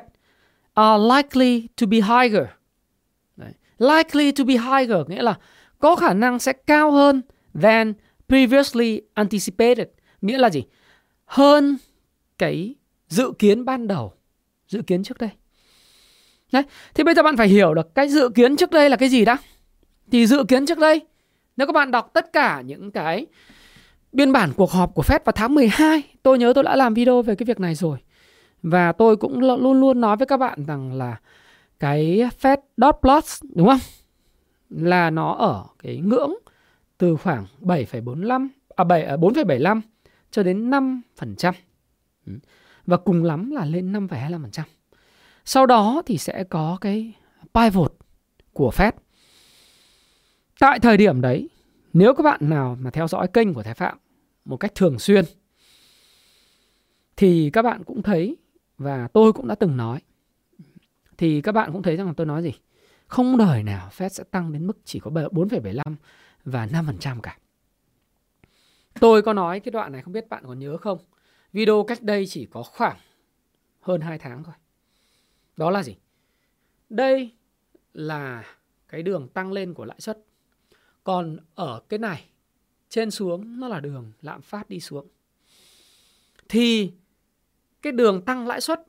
are 0.74 1.04
likely 1.16 1.68
to 1.82 1.88
be 1.88 1.98
higher. 1.98 2.48
Đấy. 3.36 3.52
Likely 3.78 4.32
to 4.32 4.44
be 4.44 4.54
higher 4.54 5.08
nghĩa 5.08 5.22
là 5.22 5.36
có 5.80 5.96
khả 5.96 6.14
năng 6.14 6.40
sẽ 6.40 6.54
cao 6.54 6.92
hơn 6.92 7.22
than 7.62 7.94
previously 8.34 9.02
anticipated. 9.14 9.88
Nghĩa 10.22 10.38
là 10.38 10.50
gì? 10.50 10.64
Hơn 11.26 11.78
cái 12.38 12.76
dự 13.08 13.32
kiến 13.40 13.66
ban 13.66 13.88
đầu, 13.88 14.14
dự 14.68 14.82
kiến 14.82 15.04
trước 15.04 15.18
đây. 15.18 15.30
Đấy, 16.52 16.64
thì 16.94 17.04
bây 17.04 17.16
giờ 17.16 17.24
bạn 17.24 17.38
phải 17.38 17.48
hiểu 17.48 17.74
được 17.74 17.96
cái 17.96 18.10
dự 18.10 18.30
kiến 18.30 18.56
trước 18.56 18.72
đây 18.72 18.90
là 18.90 18.96
cái 18.96 19.10
gì 19.10 19.26
đã. 19.26 19.38
Thì 20.12 20.28
dự 20.28 20.44
kiến 20.48 20.66
trước 20.66 20.78
đây, 20.78 21.02
nếu 21.58 21.68
các 21.68 21.74
bạn 21.74 21.92
đọc 21.92 22.12
tất 22.14 22.34
cả 22.34 22.62
những 22.62 22.92
cái 22.92 23.26
biên 24.12 24.32
bản 24.32 24.52
cuộc 24.56 24.72
họp 24.72 24.96
của 24.96 25.04
Fed 25.04 25.20
vào 25.26 25.34
tháng 25.34 25.56
12, 25.56 26.04
tôi 26.24 26.38
nhớ 26.38 26.54
tôi 26.56 26.64
đã 26.64 26.76
làm 26.76 26.94
video 26.94 27.22
về 27.22 27.36
cái 27.36 27.46
việc 27.46 27.60
này 27.60 27.76
rồi. 27.76 27.98
Và 28.64 28.92
tôi 28.92 29.16
cũng 29.16 29.40
luôn 29.40 29.80
luôn 29.82 30.02
nói 30.02 30.18
với 30.18 30.28
các 30.28 30.38
bạn 30.38 30.66
rằng 30.66 30.94
là 30.94 31.20
cái 31.80 32.30
Fed 32.42 32.58
dot 32.78 32.96
plot 33.02 33.24
đúng 33.56 33.68
không? 33.68 33.80
Là 34.70 35.10
nó 35.10 35.34
ở 35.34 35.66
cái 35.84 35.98
ngưỡng 35.98 36.34
từ 37.04 37.16
khoảng 37.16 37.46
7,45 37.62 38.48
à 38.76 38.84
7 38.84 39.18
4,75 39.18 39.78
à, 39.78 39.82
cho 40.32 40.44
đến 40.44 40.70
5%. 40.70 41.54
Ừ. 42.26 42.34
Và 42.86 42.98
cùng 42.98 43.24
lắm 43.24 43.52
là 43.52 43.66
lên 43.66 43.94
5,25%. 43.94 44.64
Sau 45.46 45.66
đó 45.66 46.02
thì 46.06 46.18
sẽ 46.18 46.44
có 46.44 46.78
cái 46.82 47.14
pivot 47.54 47.94
của 48.54 48.72
Fed. 48.76 48.92
Tại 50.60 50.80
thời 50.80 50.98
điểm 50.98 51.22
đấy, 51.22 51.50
nếu 51.94 52.14
các 52.14 52.24
bạn 52.24 52.50
nào 52.50 52.78
mà 52.80 52.92
theo 52.92 53.08
dõi 53.08 53.28
kênh 53.28 53.54
của 53.54 53.64
Thái 53.64 53.74
Phạm 53.74 53.98
một 54.46 54.58
cách 54.58 54.76
thường 54.76 55.00
xuyên 55.00 55.26
thì 57.18 57.50
các 57.54 57.62
bạn 57.62 57.84
cũng 57.84 58.04
thấy 58.04 58.38
và 58.78 59.08
tôi 59.14 59.34
cũng 59.34 59.48
đã 59.48 59.56
từng 59.56 59.78
nói 59.78 60.00
thì 61.18 61.42
các 61.42 61.52
bạn 61.52 61.72
cũng 61.72 61.84
thấy 61.84 61.96
rằng 61.96 62.14
tôi 62.16 62.28
nói 62.28 62.44
gì? 62.44 62.54
Không 63.08 63.38
đời 63.38 63.64
nào 63.64 63.90
Fed 63.98 64.10
sẽ 64.10 64.24
tăng 64.32 64.54
đến 64.54 64.68
mức 64.68 64.78
chỉ 64.86 65.00
có 65.00 65.12
4,75 65.12 65.96
và 66.46 66.66
5% 66.66 67.20
cả. 67.22 67.38
Tôi 69.00 69.22
có 69.22 69.34
nói 69.34 69.60
cái 69.60 69.72
đoạn 69.72 69.92
này 69.92 70.02
không 70.02 70.14
biết 70.14 70.30
bạn 70.30 70.44
còn 70.48 70.60
nhớ 70.60 70.78
không? 70.78 70.98
Video 71.54 71.84
cách 71.88 72.02
đây 72.02 72.26
chỉ 72.28 72.46
có 72.46 72.64
khoảng 72.64 72.98
hơn 73.80 74.02
2 74.02 74.18
tháng 74.18 74.44
thôi. 74.44 74.56
Đó 75.58 75.70
là 75.70 75.84
gì? 75.84 75.96
Đây 76.90 77.32
là 77.94 78.46
cái 78.88 79.04
đường 79.04 79.28
tăng 79.28 79.52
lên 79.52 79.74
của 79.74 79.86
lãi 79.86 80.02
suất. 80.02 80.26
Còn 81.04 81.38
ở 81.56 81.82
cái 81.90 82.00
này, 82.00 82.26
trên 82.90 83.12
xuống 83.12 83.60
nó 83.60 83.68
là 83.68 83.80
đường 83.80 84.12
lạm 84.22 84.42
phát 84.42 84.70
đi 84.70 84.80
xuống. 84.80 85.08
Thì 86.50 86.94
cái 87.82 87.94
đường 87.94 88.26
tăng 88.26 88.48
lãi 88.48 88.62
suất 88.62 88.82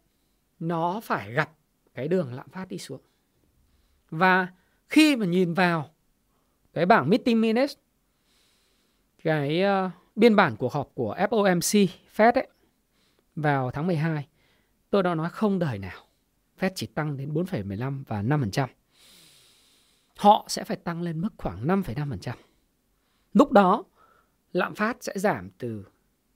nó 0.58 1.00
phải 1.04 1.32
gặp 1.32 1.50
cái 1.94 2.08
đường 2.08 2.34
lạm 2.34 2.49
phát 2.49 2.68
đi 2.68 2.78
xuống. 2.78 3.00
Và 4.11 4.49
khi 4.88 5.16
mà 5.16 5.26
nhìn 5.26 5.54
vào 5.54 5.93
cái 6.74 6.86
bảng 6.86 7.10
meeting 7.10 7.40
minutes, 7.40 7.76
cái 9.24 9.62
uh, 9.86 9.90
biên 10.16 10.36
bản 10.36 10.56
cuộc 10.56 10.72
họp 10.72 10.90
của 10.94 11.16
FOMC 11.18 11.86
Fed 12.16 12.32
ấy, 12.32 12.48
vào 13.36 13.70
tháng 13.70 13.86
12, 13.86 14.26
tôi 14.90 15.02
đã 15.02 15.14
nói 15.14 15.30
không 15.30 15.58
đời 15.58 15.78
nào 15.78 16.04
Fed 16.60 16.70
chỉ 16.74 16.86
tăng 16.86 17.16
đến 17.16 17.32
4,15 17.32 18.04
và 18.06 18.22
5%. 18.22 18.66
Họ 20.16 20.44
sẽ 20.48 20.64
phải 20.64 20.76
tăng 20.76 21.02
lên 21.02 21.20
mức 21.20 21.28
khoảng 21.36 21.66
5,5%. 21.66 22.32
Lúc 23.32 23.52
đó, 23.52 23.84
lạm 24.52 24.74
phát 24.74 24.96
sẽ 25.00 25.12
giảm 25.16 25.50
từ 25.58 25.86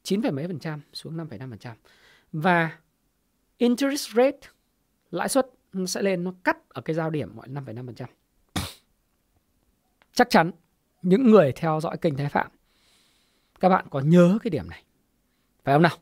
9, 0.02 0.20
mấy 0.32 0.46
phần 0.46 0.58
trăm 0.58 0.80
xuống 0.92 1.16
5,5%. 1.16 1.74
Và 2.32 2.78
interest 3.58 4.10
rate, 4.14 4.38
lãi 5.10 5.28
suất 5.28 5.46
sẽ 5.86 6.02
lên 6.02 6.24
nó 6.24 6.34
cắt 6.44 6.68
ở 6.68 6.82
cái 6.82 6.94
giao 6.94 7.10
điểm 7.10 7.36
mọi 7.36 7.48
5,5%. 7.48 8.06
Chắc 10.18 10.30
chắn 10.30 10.50
những 11.02 11.30
người 11.30 11.52
theo 11.52 11.80
dõi 11.80 11.96
kênh 11.96 12.16
Thái 12.16 12.28
Phạm 12.28 12.50
các 13.60 13.68
bạn 13.68 13.86
có 13.90 14.00
nhớ 14.00 14.38
cái 14.42 14.50
điểm 14.50 14.70
này. 14.70 14.82
Phải 15.64 15.74
không 15.74 15.82
nào? 15.82 15.96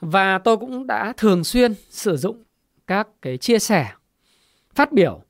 Và 0.00 0.38
tôi 0.38 0.56
cũng 0.56 0.86
đã 0.86 1.12
thường 1.16 1.44
xuyên 1.44 1.74
sử 1.90 2.16
dụng 2.16 2.42
các 2.86 3.08
cái 3.22 3.38
chia 3.38 3.58
sẻ, 3.58 3.92
phát 4.74 4.92
biểu 4.92 5.22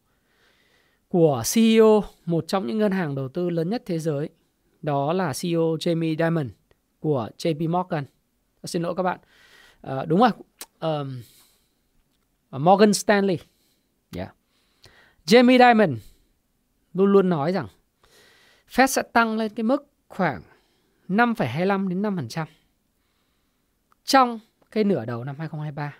của 1.08 1.42
CEO 1.54 2.04
một 2.24 2.44
trong 2.48 2.66
những 2.66 2.78
ngân 2.78 2.92
hàng 2.92 3.14
đầu 3.14 3.28
tư 3.28 3.50
lớn 3.50 3.70
nhất 3.70 3.82
thế 3.86 3.98
giới. 3.98 4.28
Đó 4.82 5.12
là 5.12 5.32
CEO 5.42 5.76
Jamie 5.76 6.16
Dimon 6.18 6.50
của 7.00 7.30
JP 7.38 7.70
Morgan. 7.70 8.04
Xin 8.64 8.82
lỗi 8.82 8.94
các 8.96 9.02
bạn. 9.02 9.18
À, 9.80 10.04
đúng 10.04 10.20
rồi. 10.20 10.30
Um, 10.80 11.22
Morgan 12.50 12.94
Stanley. 12.94 13.38
Yeah. 14.16 14.34
Jamie 15.26 15.58
Dimon 15.58 15.96
luôn 16.98 17.12
luôn 17.12 17.28
nói 17.28 17.52
rằng 17.52 17.68
Fed 18.70 18.86
sẽ 18.86 19.02
tăng 19.02 19.36
lên 19.36 19.54
cái 19.54 19.64
mức 19.64 19.86
khoảng 20.08 20.42
5,25 21.08 21.88
đến 21.88 22.02
5% 22.02 22.46
trong 24.04 24.40
cái 24.70 24.84
nửa 24.84 25.04
đầu 25.04 25.24
năm 25.24 25.36
2023. 25.38 25.94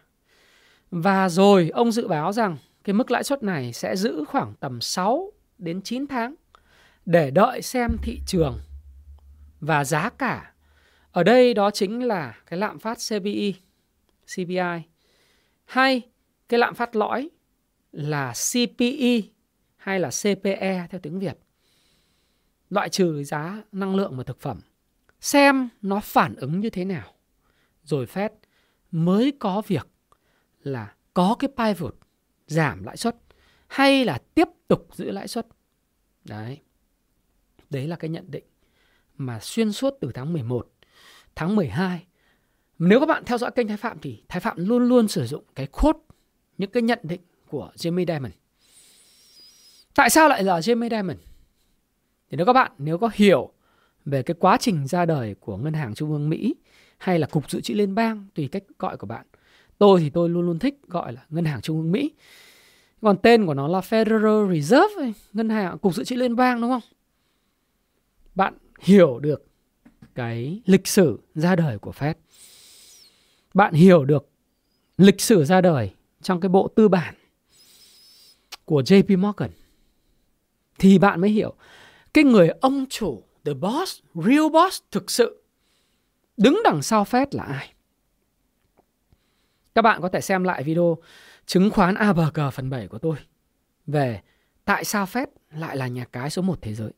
Và 0.91 1.29
rồi 1.29 1.71
ông 1.75 1.93
dự 1.93 2.09
báo 2.09 2.33
rằng 2.33 2.57
cái 2.85 2.95
mức 2.95 3.11
lãi 3.11 3.25
suất 3.25 3.43
này 3.43 3.73
sẽ 3.73 3.97
giữ 3.97 4.25
khoảng 4.29 4.55
tầm 4.61 4.81
6 4.81 5.33
đến 5.59 5.83
9 5.83 6.07
tháng 6.07 6.35
để 7.07 7.31
đợi 7.31 7.63
xem 7.63 7.97
thị 8.03 8.21
trường 8.27 8.59
và 9.61 9.85
giá 9.85 10.11
cả. 10.11 10.53
Ở 11.13 11.23
đây 11.23 11.55
đó 11.55 11.71
chính 11.71 12.03
là 12.03 12.35
cái 12.47 12.59
lạm 12.59 12.79
phát 12.79 12.99
CPI, 13.09 13.55
CPI 14.35 14.83
hay 15.65 16.03
cái 16.49 16.59
lạm 16.59 16.75
phát 16.75 16.97
lõi 16.97 17.31
là 17.93 18.33
CPI 18.33 19.31
hay 19.89 20.01
là 20.01 20.11
CPE 20.11 20.87
theo 20.91 21.01
tiếng 21.01 21.19
Việt. 21.19 21.39
Loại 22.71 22.89
trừ 22.89 23.25
giá 23.25 23.63
năng 23.73 23.95
lượng 23.95 24.17
và 24.17 24.25
thực 24.25 24.41
phẩm. 24.41 24.61
Xem 25.21 25.69
nó 25.83 26.01
phản 26.01 26.35
ứng 26.35 26.61
như 26.61 26.71
thế 26.71 26.85
nào. 26.85 27.15
Rồi 27.85 28.07
Fed 28.07 28.31
mới 28.91 29.33
có 29.39 29.63
việc 29.67 29.89
là 30.63 30.95
có 31.15 31.37
cái 31.39 31.51
pivot 31.57 31.97
giảm 32.47 32.85
lãi 32.85 32.97
suất 32.97 33.17
hay 33.67 34.05
là 34.05 34.19
tiếp 34.35 34.49
tục 34.69 34.89
giữ 34.93 35.11
lãi 35.11 35.29
suất. 35.29 35.47
Đấy. 36.25 36.61
Đấy 37.71 37.87
là 37.87 37.97
cái 37.97 38.11
nhận 38.11 38.31
định 38.31 38.45
mà 39.17 39.39
xuyên 39.43 39.73
suốt 39.73 39.95
từ 40.01 40.11
tháng 40.15 40.33
11, 40.33 40.71
tháng 41.35 41.57
12. 41.57 42.07
Nếu 42.79 43.01
các 43.01 43.07
bạn 43.07 43.25
theo 43.27 43.39
dõi 43.39 43.51
kênh 43.51 43.69
Thái 43.69 43.77
Phạm 43.77 43.99
thì 43.99 44.23
Thái 44.29 44.41
Phạm 44.41 44.69
luôn 44.69 44.89
luôn 44.89 45.09
sử 45.09 45.27
dụng 45.27 45.45
cái 45.55 45.67
quote, 45.67 45.99
những 46.59 46.71
cái 46.71 46.83
nhận 46.83 46.99
định 47.03 47.21
của 47.49 47.71
Jamie 47.77 48.07
Dimon. 48.07 48.33
Tại 49.99 50.11
sao 50.11 50.29
lại 50.29 50.45
là 50.45 50.61
Jamie 50.61 50.91
Dimon? 50.91 51.17
Thì 52.31 52.37
nếu 52.37 52.47
các 52.47 52.53
bạn 52.53 52.73
nếu 52.79 52.99
có 52.99 53.11
hiểu 53.15 53.53
về 54.05 54.23
cái 54.23 54.35
quá 54.41 54.57
trình 54.61 54.87
ra 54.87 55.05
đời 55.05 55.35
của 55.41 55.57
Ngân 55.57 55.73
hàng 55.73 55.95
Trung 55.95 56.13
ương 56.13 56.29
Mỹ 56.29 56.55
hay 56.99 57.19
là 57.19 57.27
Cục 57.27 57.51
Dự 57.51 57.61
trữ 57.61 57.75
Liên 57.75 57.95
bang, 57.95 58.27
tùy 58.35 58.49
cách 58.49 58.63
gọi 58.79 58.97
của 58.97 59.07
bạn. 59.07 59.27
Tôi 59.79 60.01
thì 60.01 60.11
tôi 60.11 60.29
luôn 60.29 60.47
luôn 60.47 60.59
thích 60.59 60.81
gọi 60.89 61.13
là 61.13 61.25
Ngân 61.31 61.45
hàng 61.45 61.61
Trung 61.61 61.77
ương 61.77 61.93
Mỹ. 61.93 62.13
Còn 63.03 63.17
tên 63.23 63.47
của 63.47 63.55
nó 63.55 63.69
là 63.69 63.81
Federal 63.81 64.55
Reserve, 64.55 65.13
Ngân 65.33 65.49
hàng 65.49 65.79
Cục 65.79 65.95
Dự 65.95 66.05
trữ 66.05 66.17
Liên 66.17 66.37
bang 66.37 66.61
đúng 66.61 66.71
không? 66.71 66.83
Bạn 68.35 68.55
hiểu 68.81 69.19
được 69.19 69.47
cái 70.15 70.61
lịch 70.67 70.87
sử 70.87 71.21
ra 71.35 71.57
đời 71.57 71.79
của 71.79 71.93
Fed. 71.93 72.15
Bạn 73.55 73.75
hiểu 73.75 74.05
được 74.05 74.29
lịch 74.99 75.21
sử 75.21 75.45
ra 75.45 75.61
đời 75.61 75.91
trong 76.23 76.41
cái 76.41 76.49
bộ 76.49 76.69
tư 76.69 76.89
bản 76.89 77.15
của 78.65 78.83
JP 78.83 79.19
Morgan 79.19 79.51
thì 80.79 80.99
bạn 80.99 81.21
mới 81.21 81.31
hiểu 81.31 81.55
cái 82.15 82.25
người 82.25 82.49
ông 82.49 82.87
chủ 82.91 83.23
the 83.45 83.55
boss, 83.55 84.01
real 84.15 84.49
boss 84.53 84.83
thực 84.91 85.11
sự 85.11 85.43
đứng 86.37 86.61
đằng 86.65 86.83
sau 86.83 87.05
Fed 87.05 87.27
là 87.31 87.43
ai. 87.43 87.75
Các 89.75 89.83
bạn 89.83 90.01
có 90.03 90.09
thể 90.09 90.21
xem 90.21 90.45
lại 90.45 90.63
video 90.63 90.97
chứng 91.47 91.71
khoán 91.71 91.95
ABG 91.95 92.41
phần 92.53 92.71
7 92.71 92.89
của 92.89 92.99
tôi 92.99 93.17
về 93.87 94.21
tại 94.65 94.85
sao 94.85 95.07
Fed 95.07 95.27
lại 95.51 95.77
là 95.77 95.87
nhà 95.87 96.05
cái 96.05 96.31
số 96.31 96.43
1 96.43 96.59
thế 96.63 96.75
giới. 96.75 96.93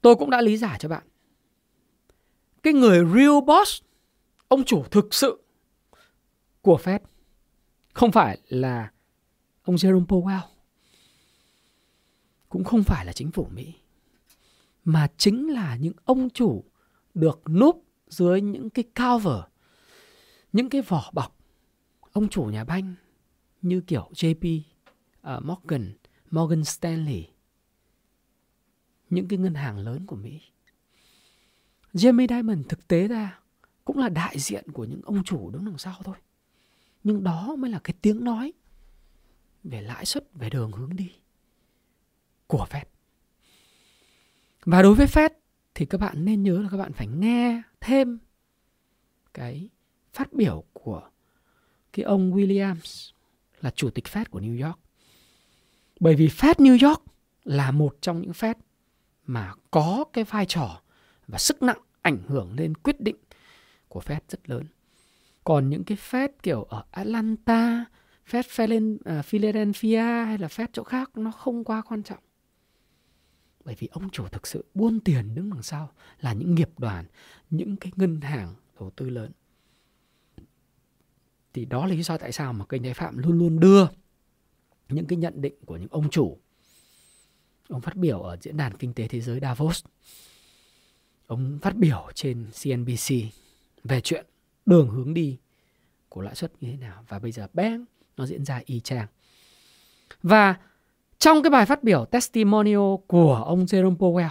Tôi 0.00 0.16
cũng 0.16 0.30
đã 0.30 0.40
lý 0.40 0.56
giải 0.56 0.78
cho 0.78 0.88
bạn. 0.88 1.02
Cái 2.62 2.72
người 2.72 2.98
real 3.14 3.40
boss, 3.46 3.82
ông 4.48 4.64
chủ 4.64 4.84
thực 4.90 5.14
sự 5.14 5.42
của 6.62 6.78
Fed 6.84 6.98
không 7.92 8.12
phải 8.12 8.38
là 8.48 8.90
ông 9.62 9.76
Jerome 9.76 10.06
Powell. 10.06 10.57
Cũng 12.48 12.64
không 12.64 12.82
phải 12.82 13.06
là 13.06 13.12
chính 13.12 13.30
phủ 13.30 13.48
Mỹ. 13.54 13.74
Mà 14.84 15.08
chính 15.16 15.50
là 15.50 15.76
những 15.76 15.92
ông 16.04 16.30
chủ 16.30 16.64
được 17.14 17.42
núp 17.48 17.84
dưới 18.08 18.40
những 18.40 18.70
cái 18.70 18.84
cover, 18.84 19.42
những 20.52 20.68
cái 20.68 20.82
vỏ 20.82 21.10
bọc. 21.12 21.36
Ông 22.12 22.28
chủ 22.28 22.44
nhà 22.44 22.64
banh 22.64 22.94
như 23.62 23.80
kiểu 23.80 24.10
JP, 24.14 24.58
uh, 24.58 24.64
ờ, 25.20 25.40
Morgan, 25.40 25.92
Morgan 26.30 26.64
Stanley, 26.64 27.26
những 29.10 29.28
cái 29.28 29.38
ngân 29.38 29.54
hàng 29.54 29.78
lớn 29.78 30.06
của 30.06 30.16
Mỹ. 30.16 30.40
Jamie 31.92 32.26
Dimon 32.28 32.62
thực 32.68 32.88
tế 32.88 33.08
ra 33.08 33.40
cũng 33.84 33.98
là 33.98 34.08
đại 34.08 34.38
diện 34.38 34.72
của 34.72 34.84
những 34.84 35.00
ông 35.04 35.24
chủ 35.24 35.50
đứng 35.50 35.64
đằng 35.64 35.78
sau 35.78 35.94
thôi. 36.04 36.16
Nhưng 37.04 37.24
đó 37.24 37.56
mới 37.58 37.70
là 37.70 37.80
cái 37.84 37.94
tiếng 38.02 38.24
nói 38.24 38.52
về 39.64 39.82
lãi 39.82 40.04
suất, 40.04 40.34
về 40.34 40.50
đường 40.50 40.72
hướng 40.72 40.96
đi 40.96 41.12
của 42.48 42.66
Fed. 42.70 42.84
Và 44.64 44.82
đối 44.82 44.94
với 44.94 45.06
Fed 45.06 45.30
thì 45.74 45.86
các 45.86 46.00
bạn 46.00 46.24
nên 46.24 46.42
nhớ 46.42 46.62
là 46.62 46.68
các 46.70 46.76
bạn 46.76 46.92
phải 46.92 47.06
nghe 47.06 47.62
thêm 47.80 48.18
cái 49.34 49.68
phát 50.12 50.32
biểu 50.32 50.64
của 50.72 51.10
cái 51.92 52.04
ông 52.04 52.32
Williams 52.36 53.12
là 53.60 53.70
chủ 53.70 53.90
tịch 53.90 54.04
Fed 54.04 54.24
của 54.30 54.40
New 54.40 54.66
York. 54.66 54.78
Bởi 56.00 56.14
vì 56.14 56.26
Fed 56.26 56.54
New 56.54 56.88
York 56.88 57.02
là 57.44 57.70
một 57.70 57.96
trong 58.00 58.22
những 58.22 58.30
Fed 58.30 58.54
mà 59.26 59.54
có 59.70 60.04
cái 60.12 60.24
vai 60.24 60.46
trò 60.46 60.80
và 61.26 61.38
sức 61.38 61.62
nặng 61.62 61.80
ảnh 62.02 62.18
hưởng 62.28 62.52
lên 62.56 62.74
quyết 62.74 63.00
định 63.00 63.16
của 63.88 64.00
Fed 64.00 64.20
rất 64.28 64.50
lớn. 64.50 64.64
Còn 65.44 65.70
những 65.70 65.84
cái 65.84 65.98
Fed 66.10 66.28
kiểu 66.42 66.62
ở 66.62 66.84
Atlanta, 66.90 67.84
Fed 68.30 69.22
Philadelphia 69.22 70.02
hay 70.02 70.38
là 70.38 70.46
Fed 70.46 70.66
chỗ 70.72 70.82
khác 70.82 71.10
nó 71.16 71.30
không 71.30 71.64
quá 71.64 71.82
quan 71.82 72.02
trọng. 72.02 72.18
Bởi 73.68 73.76
vì 73.78 73.88
ông 73.92 74.10
chủ 74.10 74.28
thực 74.28 74.46
sự 74.46 74.64
buôn 74.74 75.00
tiền 75.00 75.34
đứng 75.34 75.50
đằng 75.50 75.62
sau 75.62 75.92
là 76.20 76.32
những 76.32 76.54
nghiệp 76.54 76.70
đoàn, 76.78 77.04
những 77.50 77.76
cái 77.76 77.92
ngân 77.96 78.20
hàng 78.20 78.54
đầu 78.80 78.90
tư 78.90 79.10
lớn. 79.10 79.32
Thì 81.52 81.64
đó 81.64 81.86
là 81.86 81.94
lý 81.94 82.02
do 82.02 82.18
tại 82.18 82.32
sao 82.32 82.52
mà 82.52 82.64
kênh 82.64 82.82
Thái 82.82 82.94
Phạm 82.94 83.18
luôn 83.18 83.38
luôn 83.38 83.60
đưa 83.60 83.86
những 84.88 85.06
cái 85.06 85.16
nhận 85.16 85.40
định 85.40 85.54
của 85.66 85.76
những 85.76 85.88
ông 85.90 86.10
chủ 86.10 86.38
Ông 87.68 87.80
phát 87.80 87.96
biểu 87.96 88.22
ở 88.22 88.36
Diễn 88.40 88.56
đàn 88.56 88.76
Kinh 88.76 88.94
tế 88.94 89.08
Thế 89.08 89.20
giới 89.20 89.40
Davos. 89.40 89.84
Ông 91.26 91.58
phát 91.62 91.76
biểu 91.76 92.08
trên 92.14 92.46
CNBC 92.62 93.14
về 93.84 94.00
chuyện 94.00 94.26
đường 94.66 94.88
hướng 94.88 95.14
đi 95.14 95.38
của 96.08 96.22
lãi 96.22 96.34
suất 96.34 96.52
như 96.60 96.70
thế 96.70 96.76
nào. 96.76 97.04
Và 97.08 97.18
bây 97.18 97.32
giờ 97.32 97.46
bang 97.52 97.84
nó 98.16 98.26
diễn 98.26 98.44
ra 98.44 98.62
y 98.66 98.80
chang. 98.80 99.06
Và 100.22 100.56
trong 101.18 101.42
cái 101.42 101.50
bài 101.50 101.66
phát 101.66 101.84
biểu 101.84 102.04
testimonial 102.04 102.94
của 103.06 103.34
ông 103.46 103.64
Jerome 103.64 103.96
Powell 103.96 104.28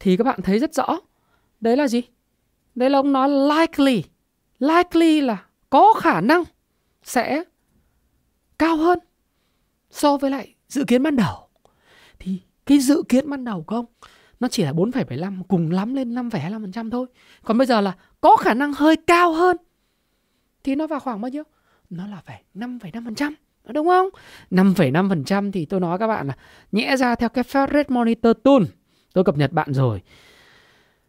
thì 0.00 0.16
các 0.16 0.24
bạn 0.24 0.42
thấy 0.42 0.58
rất 0.58 0.74
rõ. 0.74 1.00
Đấy 1.60 1.76
là 1.76 1.88
gì? 1.88 2.02
Đấy 2.74 2.90
là 2.90 2.98
ông 2.98 3.12
nói 3.12 3.28
likely. 3.28 4.04
Likely 4.58 5.20
là 5.20 5.44
có 5.70 5.94
khả 6.00 6.20
năng 6.20 6.44
sẽ 7.02 7.44
cao 8.58 8.76
hơn 8.76 8.98
so 9.90 10.16
với 10.16 10.30
lại 10.30 10.54
dự 10.68 10.84
kiến 10.84 11.02
ban 11.02 11.16
đầu. 11.16 11.48
Thì 12.18 12.40
cái 12.66 12.78
dự 12.78 13.02
kiến 13.08 13.30
ban 13.30 13.44
đầu 13.44 13.62
của 13.62 13.76
ông 13.76 13.86
nó 14.40 14.48
chỉ 14.48 14.64
là 14.64 14.72
4,75 14.72 15.42
cùng 15.48 15.70
lắm 15.70 15.94
lên 15.94 16.14
5,25% 16.14 16.90
thôi. 16.90 17.06
Còn 17.44 17.58
bây 17.58 17.66
giờ 17.66 17.80
là 17.80 17.96
có 18.20 18.36
khả 18.36 18.54
năng 18.54 18.72
hơi 18.72 18.96
cao 18.96 19.32
hơn. 19.32 19.56
Thì 20.64 20.74
nó 20.74 20.86
vào 20.86 21.00
khoảng 21.00 21.20
bao 21.20 21.28
nhiêu? 21.28 21.42
Nó 21.90 22.06
là 22.06 22.20
phải 22.24 22.42
5,5%. 22.54 23.32
Đúng 23.74 23.86
không? 23.86 24.08
5,5% 24.50 25.52
thì 25.52 25.64
tôi 25.64 25.80
nói 25.80 25.98
các 25.98 26.06
bạn 26.06 26.26
là 26.26 26.36
nhẽ 26.72 26.96
ra 26.96 27.14
theo 27.14 27.28
cái 27.28 27.44
Fed 27.44 27.66
Rate 27.66 27.88
Monitor 27.88 28.32
Tool 28.44 28.62
tôi 29.12 29.24
cập 29.24 29.36
nhật 29.36 29.52
bạn 29.52 29.72
rồi. 29.72 30.02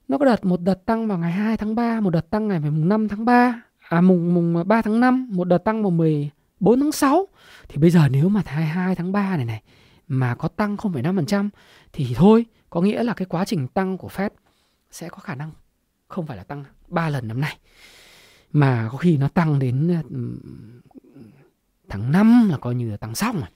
Nó 0.07 0.17
có 0.17 0.25
đợt 0.25 0.45
một 0.45 0.61
đợt 0.61 0.85
tăng 0.85 1.07
vào 1.07 1.17
ngày 1.17 1.31
2 1.31 1.57
tháng 1.57 1.75
3, 1.75 1.99
một 1.99 2.09
đợt 2.09 2.29
tăng 2.29 2.47
ngày 2.47 2.59
mùng 2.59 2.89
5 2.89 3.07
tháng 3.07 3.25
3, 3.25 3.61
à 3.89 4.01
mùng 4.01 4.33
mùng 4.33 4.67
3 4.67 4.81
tháng 4.81 4.99
5, 4.99 5.29
một 5.31 5.43
đợt 5.43 5.57
tăng 5.57 5.83
vào 5.83 5.91
14 5.91 6.79
tháng 6.79 6.91
6. 6.91 7.27
Thì 7.69 7.77
bây 7.77 7.89
giờ 7.89 8.09
nếu 8.11 8.29
mà 8.29 8.41
22 8.45 8.95
tháng 8.95 9.11
3 9.11 9.35
này 9.35 9.45
này 9.45 9.61
mà 10.07 10.35
có 10.35 10.47
tăng 10.47 10.75
0,5% 10.75 11.49
thì 11.93 12.13
thôi, 12.15 12.45
có 12.69 12.81
nghĩa 12.81 13.03
là 13.03 13.13
cái 13.13 13.25
quá 13.25 13.45
trình 13.45 13.67
tăng 13.67 13.97
của 13.97 14.07
Fed 14.07 14.29
sẽ 14.91 15.09
có 15.09 15.17
khả 15.17 15.35
năng 15.35 15.51
không 16.07 16.25
phải 16.25 16.37
là 16.37 16.43
tăng 16.43 16.63
3 16.87 17.09
lần 17.09 17.27
năm 17.27 17.41
nay 17.41 17.57
mà 18.51 18.89
có 18.91 18.97
khi 18.97 19.17
nó 19.17 19.27
tăng 19.27 19.59
đến 19.59 20.01
tháng 21.89 22.11
5 22.11 22.47
là 22.51 22.57
coi 22.57 22.75
như 22.75 22.91
là 22.91 22.97
tăng 22.97 23.15
xong 23.15 23.35
rồi. 23.35 23.49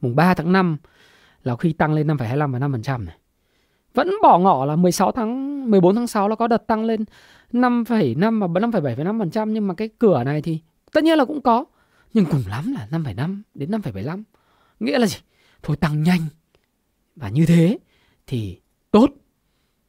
Mùng 0.00 0.16
3 0.16 0.34
tháng 0.34 0.52
5 0.52 0.76
là 1.42 1.56
khi 1.56 1.72
tăng 1.72 1.94
lên 1.94 2.06
5,25 2.06 2.52
và 2.52 2.58
5% 2.58 3.04
này. 3.04 3.16
Vẫn 3.94 4.10
bỏ 4.22 4.38
ngỏ 4.38 4.64
là 4.64 4.76
16 4.76 5.12
tháng 5.12 5.70
14 5.70 5.94
tháng 5.94 6.06
6 6.06 6.28
nó 6.28 6.36
có 6.36 6.46
đợt 6.46 6.66
tăng 6.66 6.84
lên 6.84 7.04
5,5 7.52 8.40
và 8.40 8.60
5,7,5% 8.60 9.48
nhưng 9.48 9.68
mà 9.68 9.74
cái 9.74 9.88
cửa 9.98 10.24
này 10.24 10.42
thì 10.42 10.60
tất 10.92 11.04
nhiên 11.04 11.18
là 11.18 11.24
cũng 11.24 11.40
có 11.40 11.64
nhưng 12.12 12.24
cùng 12.24 12.42
lắm 12.48 12.72
là 12.72 12.88
5,5 12.90 13.42
đến 13.54 13.70
5,75 13.70 14.22
Nghĩa 14.80 14.98
là 14.98 15.06
gì? 15.06 15.18
Thôi 15.62 15.76
tăng 15.76 16.02
nhanh. 16.02 16.20
Và 17.16 17.28
như 17.28 17.46
thế 17.46 17.78
thì 18.26 18.60
tốt 18.90 19.10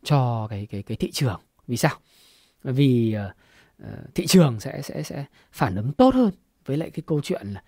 cho 0.04 0.48
cái 0.50 0.66
cái 0.66 0.84
cái 0.84 0.98
thị 0.98 1.12
trường. 1.12 1.40
Vì 1.68 1.78
sao? 1.78 1.92
Vì 2.64 3.16
uh, 3.84 3.88
thị 4.16 4.28
trường 4.28 4.60
sẽ 4.60 4.82
sẽ 4.82 5.04
sẽ 5.04 5.26
phản 5.52 5.76
ứng 5.76 5.94
tốt 5.94 6.14
hơn 6.14 6.32
với 6.68 6.78
lại 6.78 6.90
cái 6.90 7.04
câu 7.08 7.22
chuyện 7.24 7.48
là 7.48 7.64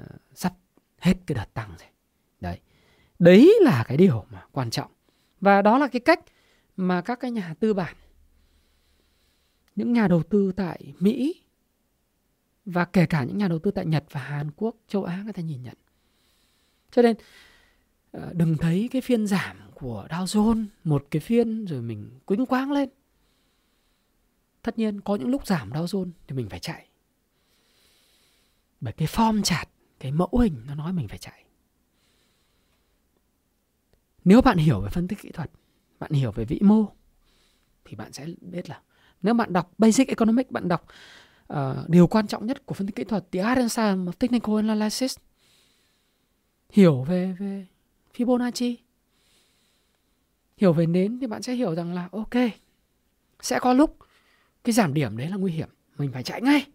uh, 0.00 0.06
sắp 0.34 0.52
hết 0.98 1.14
cái 1.26 1.34
đợt 1.34 1.54
tăng 1.54 1.68
rồi. 1.78 1.88
Đấy. 2.40 2.60
Đấy 3.18 3.58
là 3.60 3.84
cái 3.88 3.96
điều 3.96 4.24
mà 4.30 4.46
quan 4.52 4.70
trọng. 4.70 4.90
Và 5.40 5.62
đó 5.62 5.78
là 5.78 5.88
cái 5.88 6.00
cách 6.00 6.20
mà 6.76 7.00
các 7.00 7.20
cái 7.20 7.30
nhà 7.30 7.54
tư 7.60 7.74
bản 7.74 7.94
những 9.78 9.92
nhà 9.92 10.08
đầu 10.08 10.22
tư 10.22 10.52
tại 10.56 10.94
Mỹ 10.98 11.42
và 12.64 12.84
kể 12.84 13.06
cả 13.06 13.24
những 13.24 13.38
nhà 13.38 13.48
đầu 13.48 13.58
tư 13.58 13.70
tại 13.70 13.86
Nhật 13.86 14.04
và 14.10 14.20
Hàn 14.20 14.50
Quốc, 14.56 14.76
châu 14.88 15.04
Á 15.04 15.22
người 15.24 15.32
ta 15.32 15.42
nhìn 15.42 15.62
nhận. 15.62 15.74
Cho 16.90 17.02
nên 17.02 17.16
ờ, 18.10 18.32
đừng 18.32 18.56
thấy 18.56 18.88
cái 18.92 19.02
phiên 19.02 19.26
giảm 19.26 19.56
của 19.74 20.06
Dow 20.10 20.24
Jones 20.24 20.64
một 20.84 21.06
cái 21.10 21.20
phiên 21.20 21.64
rồi 21.64 21.82
mình 21.82 22.10
quýnh 22.24 22.46
quáng 22.46 22.72
lên. 22.72 22.88
Tất 24.62 24.78
nhiên 24.78 25.00
có 25.00 25.16
những 25.16 25.28
lúc 25.28 25.46
giảm 25.46 25.70
Dow 25.70 25.84
Jones 25.84 26.10
thì 26.26 26.36
mình 26.36 26.48
phải 26.48 26.58
chạy. 26.58 26.87
Bởi 28.80 28.92
cái 28.92 29.08
form 29.08 29.42
chart, 29.42 29.68
cái 29.98 30.12
mẫu 30.12 30.38
hình 30.40 30.62
nó 30.66 30.74
nói 30.74 30.92
mình 30.92 31.08
phải 31.08 31.18
chạy. 31.18 31.44
Nếu 34.24 34.42
bạn 34.42 34.58
hiểu 34.58 34.80
về 34.80 34.90
phân 34.90 35.08
tích 35.08 35.18
kỹ 35.22 35.30
thuật, 35.30 35.50
bạn 35.98 36.12
hiểu 36.12 36.32
về 36.32 36.44
vĩ 36.44 36.58
mô 36.62 36.86
thì 37.84 37.96
bạn 37.96 38.12
sẽ 38.12 38.26
biết 38.40 38.68
là 38.68 38.80
nếu 39.22 39.34
bạn 39.34 39.52
đọc 39.52 39.72
Basic 39.78 40.08
Economics, 40.08 40.50
bạn 40.50 40.68
đọc 40.68 40.86
uh, 41.52 41.88
điều 41.88 42.06
quan 42.06 42.26
trọng 42.26 42.46
nhất 42.46 42.66
của 42.66 42.74
phân 42.74 42.86
tích 42.86 42.96
kỹ 42.96 43.04
thuật 43.04 43.24
thì 43.32 43.38
Art 43.38 43.58
and 43.58 43.78
Technical 44.18 44.56
Analysis 44.56 45.16
hiểu 46.70 47.02
về 47.02 47.36
về 47.38 47.66
Fibonacci 48.16 48.74
hiểu 50.56 50.72
về 50.72 50.86
nến 50.86 51.18
thì 51.20 51.26
bạn 51.26 51.42
sẽ 51.42 51.54
hiểu 51.54 51.74
rằng 51.74 51.94
là 51.94 52.08
ok 52.12 52.34
sẽ 53.40 53.58
có 53.58 53.72
lúc 53.72 53.98
cái 54.64 54.72
giảm 54.72 54.94
điểm 54.94 55.16
đấy 55.16 55.28
là 55.28 55.36
nguy 55.36 55.52
hiểm 55.52 55.68
mình 55.98 56.12
phải 56.12 56.22
chạy 56.22 56.42
ngay 56.42 56.66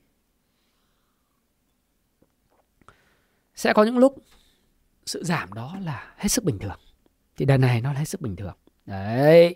sẽ 3.55 3.74
có 3.74 3.83
những 3.83 3.98
lúc 3.98 4.15
sự 5.05 5.24
giảm 5.24 5.53
đó 5.53 5.77
là 5.83 6.13
hết 6.17 6.27
sức 6.27 6.43
bình 6.43 6.60
thường. 6.60 6.79
Thì 7.38 7.45
đợt 7.45 7.57
này 7.57 7.81
nó 7.81 7.93
là 7.93 8.00
hết 8.00 8.05
sức 8.05 8.22
bình 8.22 8.36
thường. 8.36 8.55
Đấy. 8.86 9.55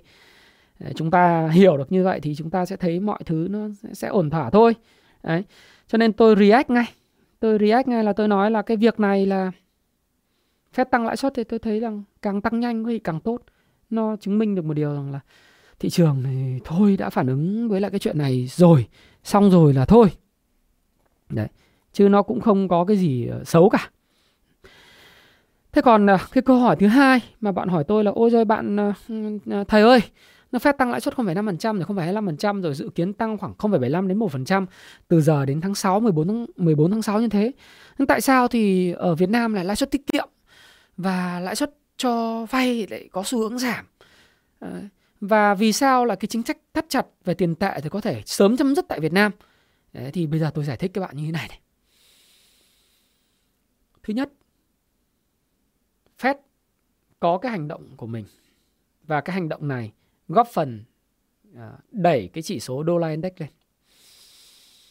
Chúng 0.95 1.11
ta 1.11 1.47
hiểu 1.47 1.77
được 1.77 1.91
như 1.91 2.03
vậy 2.03 2.19
thì 2.19 2.35
chúng 2.35 2.49
ta 2.49 2.65
sẽ 2.65 2.75
thấy 2.75 2.99
mọi 2.99 3.19
thứ 3.25 3.47
nó 3.49 3.67
sẽ 3.93 4.07
ổn 4.07 4.29
thỏa 4.29 4.49
thôi. 4.49 4.75
Đấy. 5.23 5.43
Cho 5.87 5.97
nên 5.97 6.13
tôi 6.13 6.35
react 6.35 6.69
ngay. 6.69 6.93
Tôi 7.39 7.57
react 7.59 7.87
ngay 7.87 8.03
là 8.03 8.13
tôi 8.13 8.27
nói 8.27 8.51
là 8.51 8.61
cái 8.61 8.77
việc 8.77 8.99
này 8.99 9.25
là 9.25 9.51
phép 10.73 10.91
tăng 10.91 11.05
lãi 11.05 11.17
suất 11.17 11.33
thì 11.35 11.43
tôi 11.43 11.59
thấy 11.59 11.79
rằng 11.79 12.03
càng 12.21 12.41
tăng 12.41 12.59
nhanh 12.59 12.83
thì 12.85 12.99
càng 12.99 13.19
tốt. 13.19 13.41
Nó 13.89 14.15
chứng 14.15 14.37
minh 14.37 14.55
được 14.55 14.65
một 14.65 14.73
điều 14.73 14.93
rằng 14.93 15.11
là 15.11 15.19
thị 15.79 15.89
trường 15.89 16.23
thì 16.23 16.59
thôi 16.63 16.97
đã 16.97 17.09
phản 17.09 17.27
ứng 17.27 17.69
với 17.69 17.81
lại 17.81 17.91
cái 17.91 17.99
chuyện 17.99 18.17
này 18.17 18.47
rồi. 18.47 18.87
Xong 19.23 19.51
rồi 19.51 19.73
là 19.73 19.85
thôi. 19.85 20.09
Đấy 21.29 21.47
chứ 21.97 22.09
nó 22.09 22.21
cũng 22.21 22.41
không 22.41 22.67
có 22.67 22.85
cái 22.85 22.97
gì 22.97 23.27
ờ, 23.27 23.43
xấu 23.43 23.69
cả 23.69 23.89
thế 25.71 25.81
còn 25.81 26.07
ờ, 26.07 26.17
cái 26.31 26.41
câu 26.41 26.59
hỏi 26.59 26.75
thứ 26.75 26.87
hai 26.87 27.19
mà 27.41 27.51
bạn 27.51 27.67
hỏi 27.67 27.83
tôi 27.83 28.03
là 28.03 28.11
ôi 28.15 28.29
rồi 28.29 28.45
bạn 28.45 28.77
ờ, 28.77 28.93
ừ, 29.07 29.39
thầy 29.67 29.81
ơi 29.81 29.99
nó 30.51 30.59
phép 30.59 30.77
tăng 30.77 30.91
lãi 30.91 31.01
suất 31.01 31.15
0,5% 31.15 31.77
rồi 31.77 31.85
0,25% 31.85 32.61
rồi 32.61 32.73
dự 32.73 32.89
kiến 32.95 33.13
tăng 33.13 33.37
khoảng 33.37 33.53
0,75 33.57 34.07
đến 34.07 34.19
1% 34.19 34.65
từ 35.07 35.21
giờ 35.21 35.45
đến 35.45 35.61
tháng 35.61 35.75
6 35.75 35.99
14 35.99 36.27
tháng 36.27 36.45
14 36.57 36.91
tháng 36.91 37.01
6 37.01 37.21
như 37.21 37.27
thế. 37.27 37.51
Nhưng 37.97 38.07
tại 38.07 38.21
sao 38.21 38.47
thì 38.47 38.91
ở 38.91 39.15
Việt 39.15 39.29
Nam 39.29 39.53
lại 39.53 39.65
lãi 39.65 39.75
suất 39.75 39.91
tiết 39.91 40.07
kiệm 40.11 40.29
và 40.97 41.39
lãi 41.39 41.55
suất 41.55 41.73
cho 41.97 42.45
vay 42.49 42.87
lại 42.89 43.09
có 43.11 43.23
xu 43.25 43.39
hướng 43.39 43.59
giảm? 43.59 43.85
Và 45.21 45.53
vì 45.53 45.73
sao 45.73 46.05
là 46.05 46.15
cái 46.15 46.27
chính 46.27 46.43
sách 46.43 46.57
thắt 46.73 46.85
chặt 46.89 47.05
về 47.25 47.33
tiền 47.33 47.55
tệ 47.55 47.79
thì 47.83 47.89
có 47.89 48.01
thể 48.01 48.21
sớm 48.25 48.57
chấm 48.57 48.75
dứt 48.75 48.85
tại 48.87 48.99
Việt 48.99 49.13
Nam? 49.13 49.31
Đấy, 49.93 50.11
thì 50.11 50.27
bây 50.27 50.39
giờ 50.39 50.51
tôi 50.53 50.65
giải 50.65 50.77
thích 50.77 50.91
các 50.93 51.01
bạn 51.01 51.17
như 51.17 51.25
thế 51.25 51.31
này 51.31 51.47
này. 51.49 51.59
Thứ 54.07 54.13
nhất, 54.13 54.31
Fed 56.19 56.35
có 57.19 57.37
cái 57.37 57.51
hành 57.51 57.67
động 57.67 57.87
của 57.97 58.07
mình 58.07 58.25
và 59.03 59.21
cái 59.21 59.33
hành 59.33 59.49
động 59.49 59.67
này 59.67 59.91
góp 60.27 60.47
phần 60.53 60.83
à, 61.55 61.71
đẩy 61.91 62.29
cái 62.33 62.41
chỉ 62.41 62.59
số 62.59 62.83
đô 62.83 62.97
la 62.97 63.09
index 63.09 63.31
lên. 63.37 63.49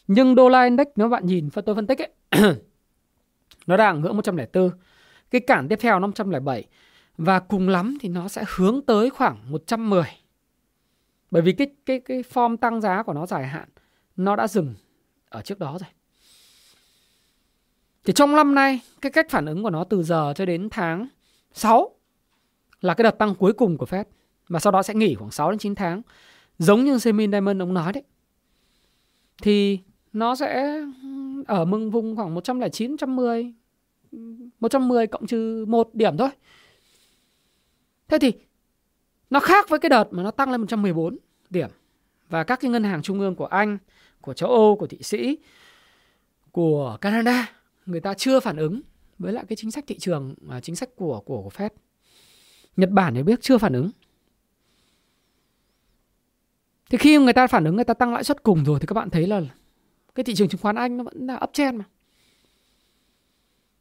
Nhưng 0.07 0.35
đô 0.35 0.49
la 0.49 0.63
index 0.63 0.87
nếu 0.95 1.09
bạn 1.09 1.25
nhìn 1.25 1.49
và 1.53 1.61
tôi 1.61 1.75
phân 1.75 1.87
tích 1.87 1.99
ấy, 2.01 2.11
nó 3.67 3.77
đang 3.77 4.01
ngưỡng 4.01 4.15
104. 4.15 4.69
Cái 5.31 5.41
cản 5.41 5.67
tiếp 5.67 5.79
theo 5.81 5.99
507 5.99 6.65
và 7.17 7.39
cùng 7.39 7.69
lắm 7.69 7.97
thì 8.01 8.09
nó 8.09 8.27
sẽ 8.27 8.43
hướng 8.55 8.81
tới 8.81 9.09
khoảng 9.09 9.51
110. 9.51 10.03
Bởi 11.31 11.41
vì 11.41 11.51
cái 11.51 11.67
cái 11.85 11.99
cái 11.99 12.21
form 12.21 12.57
tăng 12.57 12.81
giá 12.81 13.03
của 13.03 13.13
nó 13.13 13.25
dài 13.25 13.47
hạn 13.47 13.69
nó 14.15 14.35
đã 14.35 14.47
dừng 14.47 14.75
ở 15.29 15.41
trước 15.41 15.59
đó 15.59 15.77
rồi. 15.81 15.89
Thì 18.07 18.13
trong 18.13 18.35
năm 18.35 18.55
nay, 18.55 18.79
cái 19.01 19.11
cách 19.11 19.29
phản 19.29 19.45
ứng 19.45 19.63
của 19.63 19.69
nó 19.69 19.83
từ 19.83 20.03
giờ 20.03 20.33
cho 20.35 20.45
đến 20.45 20.67
tháng 20.71 21.07
6 21.53 21.91
là 22.81 22.93
cái 22.93 23.03
đợt 23.03 23.11
tăng 23.11 23.35
cuối 23.35 23.53
cùng 23.53 23.77
của 23.77 23.85
Fed 23.85 24.03
và 24.49 24.59
sau 24.59 24.71
đó 24.71 24.83
sẽ 24.83 24.93
nghỉ 24.93 25.15
khoảng 25.15 25.31
6 25.31 25.51
đến 25.51 25.59
9 25.59 25.75
tháng. 25.75 26.01
Giống 26.57 26.83
như 26.85 26.99
Semin 26.99 27.31
Diamond 27.31 27.61
ông 27.61 27.73
nói 27.73 27.93
đấy. 27.93 28.03
Thì 29.41 29.79
nó 30.13 30.35
sẽ 30.35 30.81
ở 31.47 31.65
mừng 31.65 31.91
vùng 31.91 32.15
khoảng 32.15 32.33
109, 32.33 32.91
110 32.91 33.53
110 34.59 35.07
cộng 35.07 35.27
trừ 35.27 35.65
1 35.67 35.89
điểm 35.93 36.17
thôi. 36.17 36.29
Thế 38.07 38.17
thì 38.19 38.33
nó 39.29 39.39
khác 39.39 39.69
với 39.69 39.79
cái 39.79 39.89
đợt 39.89 40.05
mà 40.11 40.23
nó 40.23 40.31
tăng 40.31 40.51
lên 40.51 40.61
114 40.61 41.17
điểm. 41.49 41.69
Và 42.29 42.43
các 42.43 42.59
cái 42.59 42.71
ngân 42.71 42.83
hàng 42.83 43.01
trung 43.01 43.19
ương 43.19 43.35
của 43.35 43.45
Anh, 43.45 43.77
của 44.21 44.33
châu 44.33 44.49
Âu, 44.49 44.75
của 44.79 44.87
Thụy 44.87 44.99
Sĩ, 45.01 45.37
của 46.51 46.97
Canada, 47.01 47.56
người 47.87 47.99
ta 47.99 48.13
chưa 48.13 48.39
phản 48.39 48.57
ứng 48.57 48.81
với 49.19 49.33
lại 49.33 49.45
cái 49.49 49.55
chính 49.55 49.71
sách 49.71 49.83
thị 49.87 49.97
trường, 49.99 50.35
à, 50.49 50.59
chính 50.59 50.75
sách 50.75 50.89
của 50.95 51.21
của, 51.25 51.41
của 51.41 51.49
Fed. 51.49 51.69
Nhật 52.77 52.89
Bản 52.89 53.15
thì 53.15 53.23
biết 53.23 53.39
chưa 53.41 53.57
phản 53.57 53.73
ứng. 53.73 53.91
Thì 56.89 56.97
khi 56.97 57.17
người 57.17 57.33
ta 57.33 57.47
phản 57.47 57.65
ứng 57.65 57.75
người 57.75 57.85
ta 57.85 57.93
tăng 57.93 58.13
lãi 58.13 58.23
suất 58.23 58.43
cùng 58.43 58.63
rồi 58.63 58.79
thì 58.79 58.85
các 58.87 58.93
bạn 58.93 59.09
thấy 59.09 59.27
là 59.27 59.41
cái 60.15 60.23
thị 60.23 60.35
trường 60.35 60.49
chứng 60.49 60.61
khoán 60.61 60.75
Anh 60.75 60.97
nó 60.97 61.03
vẫn 61.03 61.27
là 61.27 61.39
uptrend 61.43 61.79
mà. 61.79 61.85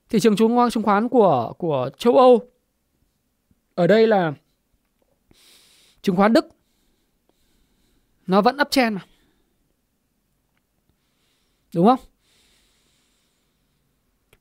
Thị 0.09 0.21
trường 0.21 0.37
chứng 0.37 0.57
chứng 0.73 0.83
khoán 0.83 1.09
của 1.09 1.53
của 1.59 1.91
châu 1.99 2.17
Âu 2.17 2.51
ở 3.75 3.87
đây 3.87 4.07
là 4.07 4.35
chứng 6.03 6.17
khoán 6.17 6.33
Đức 6.33 6.49
nó 8.27 8.43
vẫn 8.43 8.57
uptrend 8.61 8.97
mà. 8.97 9.07
Đúng 11.75 11.87
không? 11.87 12.01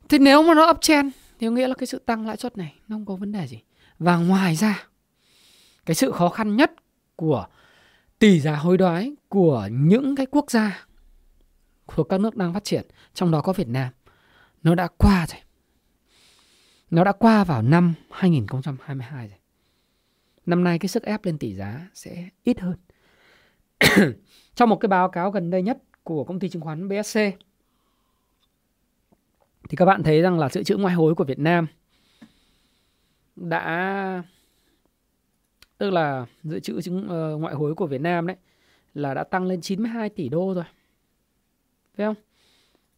Thế 0.09 0.19
nếu 0.19 0.43
mà 0.43 0.53
nó 0.53 0.71
uptrend 0.71 1.13
thì 1.39 1.47
có 1.47 1.51
nghĩa 1.51 1.67
là 1.67 1.73
cái 1.73 1.87
sự 1.87 1.99
tăng 1.99 2.27
lãi 2.27 2.37
suất 2.37 2.57
này 2.57 2.75
nó 2.87 2.95
không 2.95 3.05
có 3.05 3.15
vấn 3.15 3.31
đề 3.31 3.47
gì. 3.47 3.61
Và 3.99 4.17
ngoài 4.17 4.55
ra 4.55 4.87
cái 5.85 5.95
sự 5.95 6.11
khó 6.11 6.29
khăn 6.29 6.55
nhất 6.55 6.71
của 7.15 7.45
tỷ 8.19 8.39
giá 8.39 8.55
hối 8.55 8.77
đoái 8.77 9.15
của 9.29 9.69
những 9.71 10.15
cái 10.15 10.25
quốc 10.25 10.51
gia 10.51 10.85
thuộc 11.87 12.09
các 12.09 12.19
nước 12.19 12.35
đang 12.35 12.53
phát 12.53 12.63
triển, 12.63 12.85
trong 13.13 13.31
đó 13.31 13.41
có 13.41 13.53
Việt 13.53 13.67
Nam, 13.67 13.93
nó 14.63 14.75
đã 14.75 14.87
qua 14.97 15.25
rồi. 15.29 15.39
Nó 16.89 17.03
đã 17.03 17.11
qua 17.11 17.43
vào 17.43 17.61
năm 17.61 17.93
2022 18.11 19.27
rồi. 19.27 19.37
Năm 20.45 20.63
nay 20.63 20.79
cái 20.79 20.89
sức 20.89 21.03
ép 21.03 21.25
lên 21.25 21.37
tỷ 21.37 21.55
giá 21.55 21.89
sẽ 21.93 22.29
ít 22.43 22.59
hơn. 22.59 22.75
trong 24.55 24.69
một 24.69 24.75
cái 24.75 24.87
báo 24.87 25.09
cáo 25.09 25.31
gần 25.31 25.49
đây 25.49 25.61
nhất 25.61 25.77
của 26.03 26.23
công 26.23 26.39
ty 26.39 26.49
chứng 26.49 26.61
khoán 26.61 26.89
BSC 26.89 27.19
thì 29.69 29.75
các 29.75 29.85
bạn 29.85 30.03
thấy 30.03 30.21
rằng 30.21 30.39
là 30.39 30.49
dự 30.49 30.63
trữ 30.63 30.77
ngoại 30.77 30.93
hối 30.93 31.15
của 31.15 31.23
Việt 31.23 31.39
Nam 31.39 31.67
đã 33.35 34.23
tức 35.77 35.89
là 35.89 36.25
dự 36.43 36.59
trữ 36.59 36.81
chứng 36.81 36.97
uh, 37.05 37.41
ngoại 37.41 37.55
hối 37.55 37.75
của 37.75 37.87
Việt 37.87 38.01
Nam 38.01 38.27
đấy 38.27 38.37
là 38.93 39.13
đã 39.13 39.23
tăng 39.23 39.45
lên 39.45 39.61
92 39.61 40.09
tỷ 40.09 40.29
đô 40.29 40.53
rồi. 40.53 40.63
Phải 41.97 42.05
không? 42.05 42.15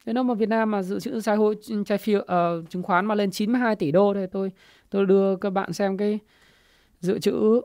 Thế 0.05 0.13
nếu 0.13 0.23
mà 0.23 0.33
Việt 0.33 0.49
Nam 0.49 0.71
mà 0.71 0.83
dự 0.83 0.99
trữ 0.99 1.21
trái 1.21 1.37
hối 1.37 1.55
trái 1.85 1.97
phiếu 1.97 2.19
uh, 2.19 2.69
chứng 2.69 2.83
khoán 2.83 3.05
mà 3.05 3.15
lên 3.15 3.31
92 3.31 3.75
tỷ 3.75 3.91
đô 3.91 4.13
thì 4.13 4.27
tôi 4.31 4.51
tôi 4.89 5.05
đưa 5.05 5.35
các 5.35 5.49
bạn 5.49 5.73
xem 5.73 5.97
cái 5.97 6.19
dự 6.99 7.19
trữ 7.19 7.61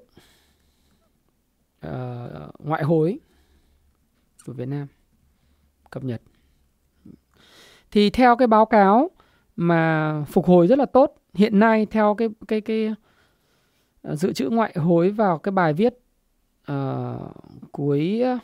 uh, 1.87 1.91
ngoại 2.59 2.83
hối 2.83 3.19
của 4.47 4.53
Việt 4.53 4.69
Nam 4.69 4.87
cập 5.91 6.05
nhật. 6.05 6.23
Thì 7.93 8.11
theo 8.11 8.37
cái 8.37 8.49
báo 8.49 8.67
cáo 8.67 9.11
mà 9.57 10.15
phục 10.29 10.47
hồi 10.47 10.67
rất 10.67 10.79
là 10.79 10.87
tốt 10.87 11.15
hiện 11.35 11.59
nay 11.59 11.87
theo 11.87 12.15
cái 12.15 12.29
cái 12.49 12.61
cái 12.61 12.95
ờ, 14.03 14.17
dự 14.17 14.33
trữ 14.33 14.49
ngoại 14.49 14.73
hối 14.77 15.11
vào 15.11 15.39
cái 15.39 15.53
bài 15.53 15.73
viết 15.73 15.95
uh, 16.73 17.33
cuối 17.73 18.21
ờ, 18.21 18.39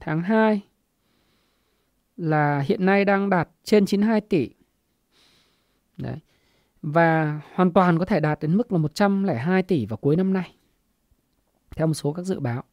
tháng 0.00 0.22
2 0.22 0.60
là 2.16 2.58
hiện 2.58 2.86
nay 2.86 3.04
đang 3.04 3.30
đạt 3.30 3.48
trên 3.64 3.86
92 3.86 4.20
tỷ. 4.20 4.50
Đấy. 5.96 6.16
Và 6.82 7.40
hoàn 7.54 7.72
toàn 7.72 7.98
có 7.98 8.04
thể 8.04 8.20
đạt 8.20 8.40
đến 8.40 8.56
mức 8.56 8.72
là 8.72 8.78
102 8.78 9.62
tỷ 9.62 9.86
vào 9.86 9.96
cuối 9.96 10.16
năm 10.16 10.32
nay. 10.32 10.54
Theo 11.76 11.86
một 11.86 11.94
số 11.94 12.12
các 12.12 12.22
dự 12.22 12.40
báo. 12.40 12.64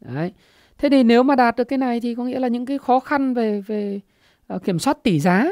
Đấy. 0.00 0.32
Thế 0.78 0.88
thì 0.88 1.02
nếu 1.02 1.22
mà 1.22 1.34
đạt 1.36 1.56
được 1.56 1.64
cái 1.64 1.78
này 1.78 2.00
thì 2.00 2.14
có 2.14 2.24
nghĩa 2.24 2.38
là 2.38 2.48
những 2.48 2.66
cái 2.66 2.78
khó 2.78 3.00
khăn 3.00 3.34
về 3.34 3.60
về 3.60 3.96
uh, 3.96 4.13
Ờ, 4.46 4.58
kiểm 4.58 4.78
soát 4.78 5.02
tỷ 5.02 5.20
giá 5.20 5.44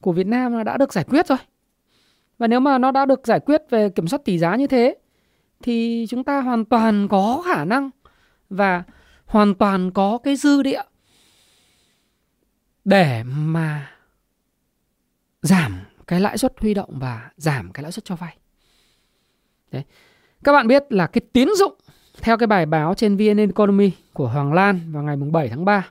của 0.00 0.12
Việt 0.12 0.26
Nam 0.26 0.64
đã 0.64 0.76
được 0.76 0.92
giải 0.92 1.04
quyết 1.04 1.26
rồi. 1.26 1.38
Và 2.38 2.46
nếu 2.46 2.60
mà 2.60 2.78
nó 2.78 2.90
đã 2.90 3.04
được 3.04 3.26
giải 3.26 3.40
quyết 3.40 3.62
về 3.70 3.88
kiểm 3.88 4.08
soát 4.08 4.24
tỷ 4.24 4.38
giá 4.38 4.56
như 4.56 4.66
thế, 4.66 4.94
thì 5.62 6.06
chúng 6.08 6.24
ta 6.24 6.40
hoàn 6.40 6.64
toàn 6.64 7.08
có 7.08 7.42
khả 7.46 7.64
năng 7.64 7.90
và 8.50 8.82
hoàn 9.26 9.54
toàn 9.54 9.90
có 9.90 10.18
cái 10.18 10.36
dư 10.36 10.62
địa 10.62 10.82
để 12.84 13.22
mà 13.26 13.90
giảm 15.42 15.80
cái 16.06 16.20
lãi 16.20 16.38
suất 16.38 16.52
huy 16.60 16.74
động 16.74 16.98
và 16.98 17.30
giảm 17.36 17.72
cái 17.72 17.82
lãi 17.82 17.92
suất 17.92 18.04
cho 18.04 18.16
vay. 18.16 18.36
Đấy. 19.70 19.84
Các 20.44 20.52
bạn 20.52 20.66
biết 20.66 20.92
là 20.92 21.06
cái 21.06 21.20
tín 21.32 21.48
dụng, 21.56 21.74
theo 22.20 22.36
cái 22.38 22.46
bài 22.46 22.66
báo 22.66 22.94
trên 22.94 23.16
VN 23.16 23.36
Economy 23.36 23.90
của 24.12 24.28
Hoàng 24.28 24.52
Lan 24.52 24.92
vào 24.92 25.02
ngày 25.02 25.16
7 25.16 25.48
tháng 25.48 25.64
3 25.64 25.90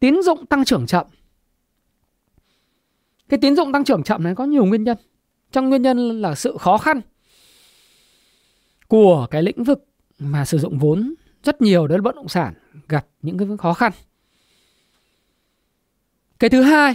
tín 0.00 0.22
dụng 0.22 0.46
tăng 0.46 0.64
trưởng 0.64 0.86
chậm. 0.86 1.06
Cái 3.28 3.38
tín 3.38 3.56
dụng 3.56 3.72
tăng 3.72 3.84
trưởng 3.84 4.02
chậm 4.02 4.22
này 4.22 4.34
có 4.34 4.44
nhiều 4.44 4.64
nguyên 4.64 4.84
nhân. 4.84 4.96
Trong 5.52 5.68
nguyên 5.68 5.82
nhân 5.82 6.22
là 6.22 6.34
sự 6.34 6.56
khó 6.60 6.78
khăn 6.78 7.00
của 8.88 9.26
cái 9.30 9.42
lĩnh 9.42 9.64
vực 9.64 9.84
mà 10.18 10.44
sử 10.44 10.58
dụng 10.58 10.78
vốn 10.78 11.14
rất 11.42 11.62
nhiều 11.62 11.86
đến 11.86 12.02
bất 12.02 12.14
động 12.14 12.28
sản 12.28 12.54
gặp 12.88 13.06
những 13.22 13.38
cái 13.38 13.48
khó 13.58 13.74
khăn. 13.74 13.92
Cái 16.38 16.50
thứ 16.50 16.62
hai, 16.62 16.94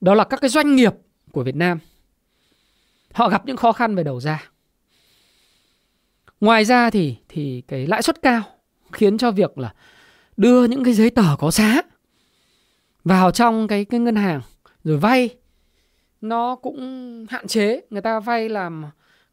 đó 0.00 0.14
là 0.14 0.24
các 0.24 0.40
cái 0.40 0.50
doanh 0.50 0.76
nghiệp 0.76 0.92
của 1.32 1.42
Việt 1.42 1.56
Nam 1.56 1.78
họ 3.12 3.28
gặp 3.28 3.46
những 3.46 3.56
khó 3.56 3.72
khăn 3.72 3.94
về 3.94 4.04
đầu 4.04 4.20
ra. 4.20 4.50
Ngoài 6.40 6.64
ra 6.64 6.90
thì 6.90 7.16
thì 7.28 7.62
cái 7.68 7.86
lãi 7.86 8.02
suất 8.02 8.22
cao 8.22 8.42
khiến 8.92 9.18
cho 9.18 9.30
việc 9.30 9.58
là 9.58 9.74
đưa 10.36 10.64
những 10.64 10.84
cái 10.84 10.94
giấy 10.94 11.10
tờ 11.10 11.36
có 11.38 11.50
giá 11.50 11.82
vào 13.04 13.30
trong 13.30 13.68
cái 13.68 13.84
cái 13.84 14.00
ngân 14.00 14.16
hàng 14.16 14.40
rồi 14.84 14.98
vay 14.98 15.30
nó 16.22 16.56
cũng 16.56 17.26
hạn 17.30 17.46
chế 17.46 17.80
người 17.90 18.02
ta 18.02 18.20
vay 18.20 18.48
làm 18.48 18.84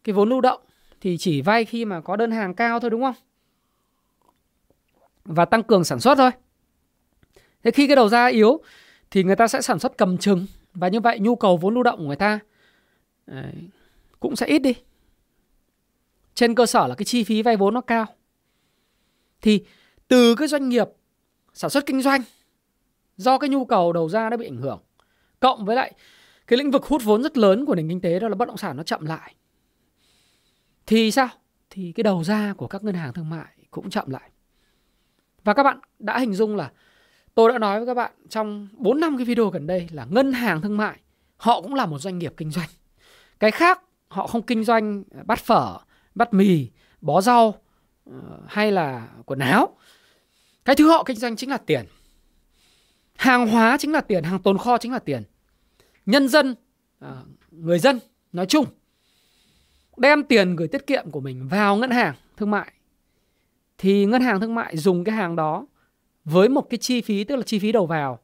cái 0.04 0.14
vốn 0.14 0.30
lưu 0.30 0.42
động 0.42 0.62
thì 1.02 1.18
chỉ 1.18 1.42
vay 1.42 1.66
khi 1.66 1.86
mà 1.86 2.02
có 2.02 2.16
đơn 2.16 2.32
hàng 2.32 2.54
cao 2.54 2.80
thôi 2.80 2.90
đúng 2.90 3.02
không? 3.02 3.16
Và 5.26 5.46
tăng 5.46 5.64
cường 5.64 5.84
sản 5.84 6.00
xuất 6.00 6.18
thôi. 6.18 6.32
Thế 7.64 7.72
khi 7.72 7.88
cái 7.88 7.96
đầu 7.96 8.10
ra 8.10 8.26
yếu 8.26 8.62
thì 9.12 9.24
người 9.24 9.36
ta 9.36 9.48
sẽ 9.48 9.62
sản 9.62 9.80
xuất 9.80 9.98
cầm 9.98 10.18
chừng 10.18 10.46
và 10.74 10.88
như 10.88 11.00
vậy 11.00 11.20
nhu 11.20 11.36
cầu 11.36 11.58
vốn 11.58 11.74
lưu 11.74 11.84
động 11.84 12.00
của 12.00 12.06
người 12.06 12.16
ta 12.16 12.40
đấy, 13.26 13.54
cũng 14.20 14.36
sẽ 14.36 14.46
ít 14.46 14.60
đi. 14.60 14.74
Trên 16.36 16.56
cơ 16.56 16.66
sở 16.66 16.88
là 16.88 16.96
cái 16.96 17.06
chi 17.06 17.24
phí 17.24 17.42
vay 17.42 17.58
vốn 17.58 17.74
nó 17.74 17.82
cao. 17.82 18.06
Thì 19.42 19.64
từ 20.08 20.36
cái 20.36 20.48
doanh 20.48 20.70
nghiệp 20.70 20.88
sản 21.54 21.70
xuất 21.70 21.86
kinh 21.86 22.02
doanh 22.02 22.22
do 23.18 23.38
cái 23.38 23.50
nhu 23.50 23.66
cầu 23.66 23.94
đầu 23.94 24.10
ra 24.10 24.30
nó 24.30 24.38
bị 24.38 24.48
ảnh 24.48 24.58
hưởng 24.58 24.80
cộng 25.40 25.66
với 25.66 25.76
lại 25.76 25.94
cái 26.50 26.58
lĩnh 26.58 26.72
vực 26.72 26.86
hút 26.86 27.02
vốn 27.04 27.24
rất 27.24 27.38
lớn 27.38 27.66
của 27.66 27.76
nền 27.76 27.90
kinh 27.90 28.02
tế 28.02 28.20
đó 28.20 28.28
là 28.28 28.36
bất 28.36 28.48
động 28.48 28.58
sản 28.58 28.78
nó 28.78 28.84
chậm 28.84 29.06
lại. 29.06 29.36
Thì 30.86 31.12
sao? 31.12 31.30
Thì 31.70 31.92
cái 31.92 32.04
đầu 32.04 32.24
ra 32.24 32.54
của 32.58 32.68
các 32.68 32.84
ngân 32.84 32.96
hàng 32.96 33.14
thương 33.14 33.30
mại 33.30 33.48
cũng 33.72 33.90
chậm 33.90 34.10
lại. 34.10 34.30
Và 35.44 35.54
các 35.54 35.64
bạn 35.64 35.80
đã 36.00 36.20
hình 36.20 36.34
dung 36.34 36.56
là 36.56 36.72
tôi 37.36 37.52
đã 37.52 37.60
nói 37.60 37.80
với 37.80 37.88
các 37.88 37.94
bạn 37.94 38.12
trong 38.30 38.68
4 38.74 39.00
năm 39.00 39.18
cái 39.18 39.26
video 39.26 39.50
gần 39.50 39.68
đây 39.68 39.88
là 39.92 40.06
ngân 40.10 40.34
hàng 40.34 40.62
thương 40.62 40.78
mại, 40.78 41.00
họ 41.38 41.62
cũng 41.62 41.74
là 41.74 41.86
một 41.86 42.00
doanh 42.00 42.20
nghiệp 42.20 42.34
kinh 42.38 42.52
doanh. 42.52 42.70
Cái 43.40 43.52
khác, 43.52 43.82
họ 44.08 44.28
không 44.28 44.42
kinh 44.42 44.64
doanh 44.64 45.04
bát 45.26 45.40
phở, 45.40 45.78
bát 46.16 46.34
mì, 46.34 46.68
bó 47.02 47.22
rau 47.22 47.56
ờ, 48.06 48.40
hay 48.48 48.72
là 48.72 49.08
quần 49.26 49.40
áo. 49.40 49.78
Cái 50.66 50.76
thứ 50.76 50.90
họ 50.90 51.04
kinh 51.04 51.18
doanh 51.18 51.36
chính 51.36 51.50
là 51.50 51.58
tiền. 51.58 51.86
Hàng 53.16 53.48
hóa 53.48 53.78
chính 53.80 53.92
là 53.92 54.02
tiền, 54.02 54.24
hàng 54.24 54.40
tồn 54.40 54.58
kho 54.58 54.78
chính 54.78 54.92
là 54.92 55.00
tiền 55.00 55.24
nhân 56.10 56.28
dân 56.28 56.56
à, 57.00 57.16
người 57.52 57.80
dân 57.80 58.00
nói 58.34 58.46
chung 58.46 58.66
đem 59.98 60.24
tiền 60.24 60.56
gửi 60.56 60.68
tiết 60.68 60.88
kiệm 60.88 61.12
của 61.12 61.20
mình 61.20 61.48
vào 61.48 61.76
ngân 61.76 61.92
hàng 61.92 62.16
thương 62.38 62.52
mại 62.52 62.72
thì 63.78 64.06
ngân 64.06 64.22
hàng 64.22 64.40
thương 64.40 64.56
mại 64.56 64.78
dùng 64.78 65.04
cái 65.04 65.16
hàng 65.16 65.36
đó 65.36 65.66
với 66.26 66.50
một 66.50 66.70
cái 66.70 66.78
chi 66.78 67.02
phí 67.02 67.24
tức 67.24 67.36
là 67.36 67.42
chi 67.42 67.60
phí 67.60 67.72
đầu 67.72 67.86
vào 67.86 68.20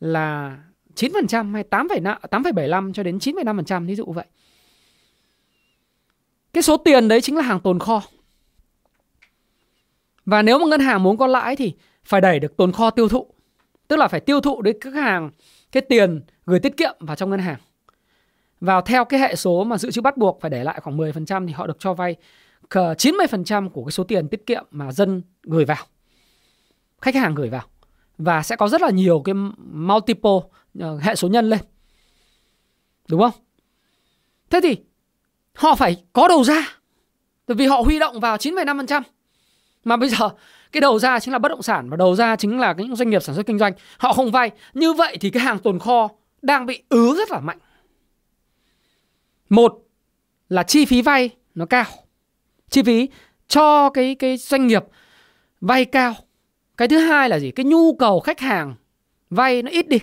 là 0.00 0.58
9% 0.94 1.52
hay 1.52 1.64
8,75 1.70 2.92
cho 2.92 3.02
đến 3.02 3.18
9,5% 3.18 3.86
ví 3.86 3.94
dụ 3.94 4.04
vậy. 4.04 4.24
Cái 6.52 6.62
số 6.62 6.76
tiền 6.76 7.08
đấy 7.08 7.20
chính 7.20 7.36
là 7.36 7.42
hàng 7.42 7.60
tồn 7.60 7.78
kho. 7.78 8.02
Và 10.24 10.42
nếu 10.42 10.58
mà 10.58 10.66
ngân 10.66 10.80
hàng 10.80 11.02
muốn 11.02 11.16
có 11.16 11.26
lãi 11.26 11.56
thì 11.56 11.72
phải 12.04 12.20
đẩy 12.20 12.40
được 12.40 12.56
tồn 12.56 12.72
kho 12.72 12.90
tiêu 12.90 13.08
thụ. 13.08 13.26
Tức 13.88 13.96
là 13.96 14.08
phải 14.08 14.20
tiêu 14.20 14.40
thụ 14.40 14.62
đến 14.62 14.76
các 14.80 14.94
hàng 14.94 15.30
cái 15.72 15.80
tiền 15.80 16.20
gửi 16.46 16.60
tiết 16.60 16.76
kiệm 16.76 16.94
vào 17.00 17.16
trong 17.16 17.30
ngân 17.30 17.40
hàng. 17.40 17.58
Vào 18.60 18.82
theo 18.82 19.04
cái 19.04 19.20
hệ 19.20 19.36
số 19.36 19.64
mà 19.64 19.78
dự 19.78 19.90
trữ 19.90 20.00
bắt 20.00 20.16
buộc 20.16 20.40
phải 20.40 20.50
để 20.50 20.64
lại 20.64 20.80
khoảng 20.80 20.96
10% 20.96 21.46
thì 21.46 21.52
họ 21.52 21.66
được 21.66 21.76
cho 21.78 21.94
vay 21.94 22.16
90% 22.70 23.68
của 23.68 23.84
cái 23.84 23.92
số 23.92 24.04
tiền 24.04 24.28
tiết 24.28 24.46
kiệm 24.46 24.64
mà 24.70 24.92
dân 24.92 25.22
gửi 25.42 25.64
vào. 25.64 25.84
Khách 27.00 27.14
hàng 27.14 27.34
gửi 27.34 27.48
vào. 27.48 27.62
Và 28.18 28.42
sẽ 28.42 28.56
có 28.56 28.68
rất 28.68 28.82
là 28.82 28.90
nhiều 28.90 29.22
cái 29.24 29.34
multiple 29.58 30.30
ờ, 30.80 30.98
hệ 30.98 31.14
số 31.14 31.28
nhân 31.28 31.50
lên. 31.50 31.60
Đúng 33.08 33.20
không? 33.20 33.32
Thế 34.50 34.60
thì 34.62 34.76
họ 35.54 35.74
phải 35.74 36.04
có 36.12 36.28
đầu 36.28 36.44
ra. 36.44 36.78
Bởi 37.46 37.54
vì 37.54 37.66
họ 37.66 37.80
huy 37.80 37.98
động 37.98 38.20
vào 38.20 38.36
9,5%. 38.36 39.02
Mà 39.84 39.96
bây 39.96 40.08
giờ 40.08 40.28
cái 40.72 40.80
đầu 40.80 40.98
ra 40.98 41.20
chính 41.20 41.32
là 41.32 41.38
bất 41.38 41.48
động 41.48 41.62
sản 41.62 41.90
và 41.90 41.96
đầu 41.96 42.14
ra 42.14 42.36
chính 42.36 42.58
là 42.58 42.74
những 42.78 42.96
doanh 42.96 43.10
nghiệp 43.10 43.22
sản 43.22 43.34
xuất 43.34 43.46
kinh 43.46 43.58
doanh 43.58 43.72
họ 43.98 44.12
không 44.12 44.30
vay 44.30 44.50
như 44.74 44.92
vậy 44.92 45.16
thì 45.20 45.30
cái 45.30 45.42
hàng 45.42 45.58
tồn 45.58 45.78
kho 45.78 46.08
đang 46.44 46.66
bị 46.66 46.82
ứ 46.88 47.14
rất 47.16 47.30
là 47.30 47.40
mạnh. 47.40 47.58
Một 49.48 49.86
là 50.48 50.62
chi 50.62 50.84
phí 50.84 51.02
vay 51.02 51.30
nó 51.54 51.66
cao. 51.66 51.84
Chi 52.70 52.82
phí 52.82 53.08
cho 53.48 53.90
cái 53.90 54.14
cái 54.14 54.36
doanh 54.36 54.66
nghiệp 54.66 54.84
vay 55.60 55.84
cao. 55.84 56.14
Cái 56.76 56.88
thứ 56.88 56.98
hai 56.98 57.28
là 57.28 57.38
gì? 57.38 57.50
Cái 57.50 57.64
nhu 57.64 57.94
cầu 57.94 58.20
khách 58.20 58.40
hàng 58.40 58.74
vay 59.30 59.62
nó 59.62 59.70
ít 59.70 59.88
đi. 59.88 59.98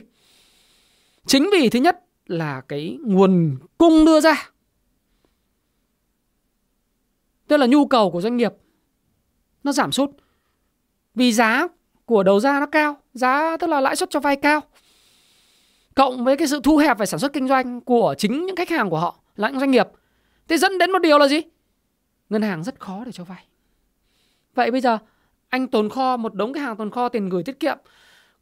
Chính 1.25 1.49
vì 1.51 1.69
thứ 1.69 1.79
nhất 1.79 2.05
là 2.25 2.61
cái 2.67 2.97
nguồn 3.05 3.57
cung 3.77 4.05
đưa 4.05 4.19
ra. 4.19 4.49
Tức 7.47 7.57
là 7.57 7.65
nhu 7.65 7.87
cầu 7.87 8.11
của 8.11 8.21
doanh 8.21 8.37
nghiệp 8.37 8.53
nó 9.63 9.71
giảm 9.71 9.91
sút. 9.91 10.09
Vì 11.15 11.33
giá 11.33 11.67
của 12.05 12.23
đầu 12.23 12.39
ra 12.39 12.59
nó 12.59 12.65
cao, 12.65 12.97
giá 13.13 13.57
tức 13.57 13.67
là 13.67 13.81
lãi 13.81 13.95
suất 13.95 14.09
cho 14.09 14.19
vay 14.19 14.35
cao. 14.35 14.61
Cộng 15.95 16.23
với 16.23 16.37
cái 16.37 16.47
sự 16.47 16.59
thu 16.63 16.77
hẹp 16.77 16.97
về 16.97 17.05
sản 17.05 17.19
xuất 17.19 17.33
kinh 17.33 17.47
doanh 17.47 17.81
của 17.81 18.15
chính 18.17 18.45
những 18.45 18.55
khách 18.55 18.69
hàng 18.69 18.89
của 18.89 18.99
họ 18.99 19.19
là 19.35 19.49
những 19.49 19.59
doanh 19.59 19.71
nghiệp. 19.71 19.87
Thế 20.47 20.57
dẫn 20.57 20.77
đến 20.77 20.91
một 20.91 20.99
điều 20.99 21.17
là 21.17 21.27
gì? 21.27 21.41
Ngân 22.29 22.41
hàng 22.41 22.63
rất 22.63 22.79
khó 22.79 23.03
để 23.05 23.11
cho 23.11 23.23
vay. 23.23 23.45
Vậy 24.55 24.71
bây 24.71 24.81
giờ 24.81 24.97
anh 25.49 25.67
tồn 25.67 25.89
kho 25.89 26.17
một 26.17 26.33
đống 26.33 26.53
cái 26.53 26.63
hàng 26.63 26.75
tồn 26.75 26.91
kho 26.91 27.09
tiền 27.09 27.29
gửi 27.29 27.43
tiết 27.43 27.59
kiệm 27.59 27.77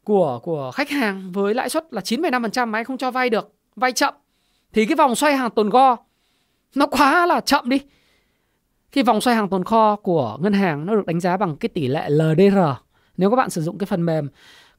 của 0.04 0.40
của 0.42 0.70
khách 0.74 0.90
hàng 0.90 1.32
với 1.32 1.54
lãi 1.54 1.68
suất 1.68 1.84
là 1.90 2.00
9,5% 2.00 2.68
mà 2.68 2.78
anh 2.78 2.84
không 2.84 2.98
cho 2.98 3.10
vay 3.10 3.30
được, 3.30 3.52
vay 3.76 3.92
chậm 3.92 4.14
thì 4.72 4.86
cái 4.86 4.96
vòng 4.96 5.14
xoay 5.14 5.36
hàng 5.36 5.50
tồn 5.50 5.70
kho 5.70 5.96
nó 6.74 6.86
quá 6.86 7.26
là 7.26 7.40
chậm 7.40 7.68
đi 7.68 7.80
khi 8.92 9.02
vòng 9.02 9.20
xoay 9.20 9.36
hàng 9.36 9.48
tồn 9.48 9.64
kho 9.64 9.96
của 9.96 10.38
ngân 10.40 10.52
hàng 10.52 10.86
nó 10.86 10.94
được 10.94 11.06
đánh 11.06 11.20
giá 11.20 11.36
bằng 11.36 11.56
cái 11.56 11.68
tỷ 11.68 11.88
lệ 11.88 12.08
LDR. 12.08 12.58
Nếu 13.16 13.30
các 13.30 13.36
bạn 13.36 13.50
sử 13.50 13.62
dụng 13.62 13.78
cái 13.78 13.86
phần 13.86 14.06
mềm 14.06 14.28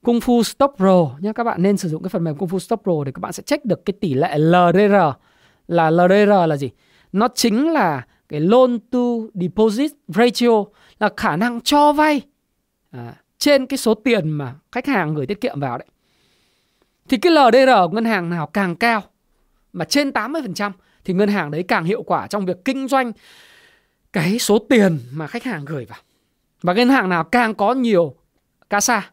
Kung 0.03 0.19
Fu 0.19 0.43
Stop 0.43 0.73
Pro 0.77 1.09
nhé, 1.19 1.31
các 1.35 1.43
bạn 1.43 1.63
nên 1.63 1.77
sử 1.77 1.89
dụng 1.89 2.03
cái 2.03 2.09
phần 2.09 2.23
mềm 2.23 2.35
Kung 2.35 2.49
Fu 2.49 2.59
Stop 2.59 2.81
Pro 2.83 3.03
để 3.05 3.11
các 3.11 3.19
bạn 3.19 3.33
sẽ 3.33 3.43
check 3.43 3.65
được 3.65 3.85
cái 3.85 3.93
tỷ 4.01 4.13
lệ 4.13 4.37
LDR. 4.37 4.95
Là 5.67 5.89
LDR 5.89 6.29
là 6.47 6.57
gì? 6.57 6.69
Nó 7.11 7.27
chính 7.35 7.71
là 7.71 8.05
cái 8.29 8.39
loan 8.39 8.79
to 8.79 8.99
deposit 9.33 9.91
ratio 10.07 10.63
là 10.99 11.09
khả 11.17 11.35
năng 11.35 11.61
cho 11.61 11.93
vay 11.93 12.21
à, 12.91 13.13
trên 13.37 13.65
cái 13.65 13.77
số 13.77 13.93
tiền 13.93 14.29
mà 14.29 14.55
khách 14.71 14.87
hàng 14.87 15.13
gửi 15.15 15.25
tiết 15.25 15.41
kiệm 15.41 15.59
vào 15.59 15.77
đấy. 15.77 15.87
Thì 17.09 17.17
cái 17.17 17.31
LDR 17.31 17.69
của 17.69 17.89
ngân 17.91 18.05
hàng 18.05 18.29
nào 18.29 18.47
càng 18.47 18.75
cao 18.75 19.01
mà 19.73 19.85
trên 19.85 20.09
80% 20.09 20.71
thì 21.05 21.13
ngân 21.13 21.29
hàng 21.29 21.51
đấy 21.51 21.63
càng 21.63 21.83
hiệu 21.83 22.03
quả 22.03 22.27
trong 22.27 22.45
việc 22.45 22.65
kinh 22.65 22.87
doanh 22.87 23.11
cái 24.13 24.39
số 24.39 24.59
tiền 24.59 24.99
mà 25.11 25.27
khách 25.27 25.43
hàng 25.43 25.65
gửi 25.65 25.85
vào. 25.85 25.99
Và 26.61 26.73
ngân 26.73 26.89
hàng 26.89 27.09
nào 27.09 27.23
càng 27.23 27.55
có 27.55 27.73
nhiều 27.73 28.15
casa, 28.69 29.11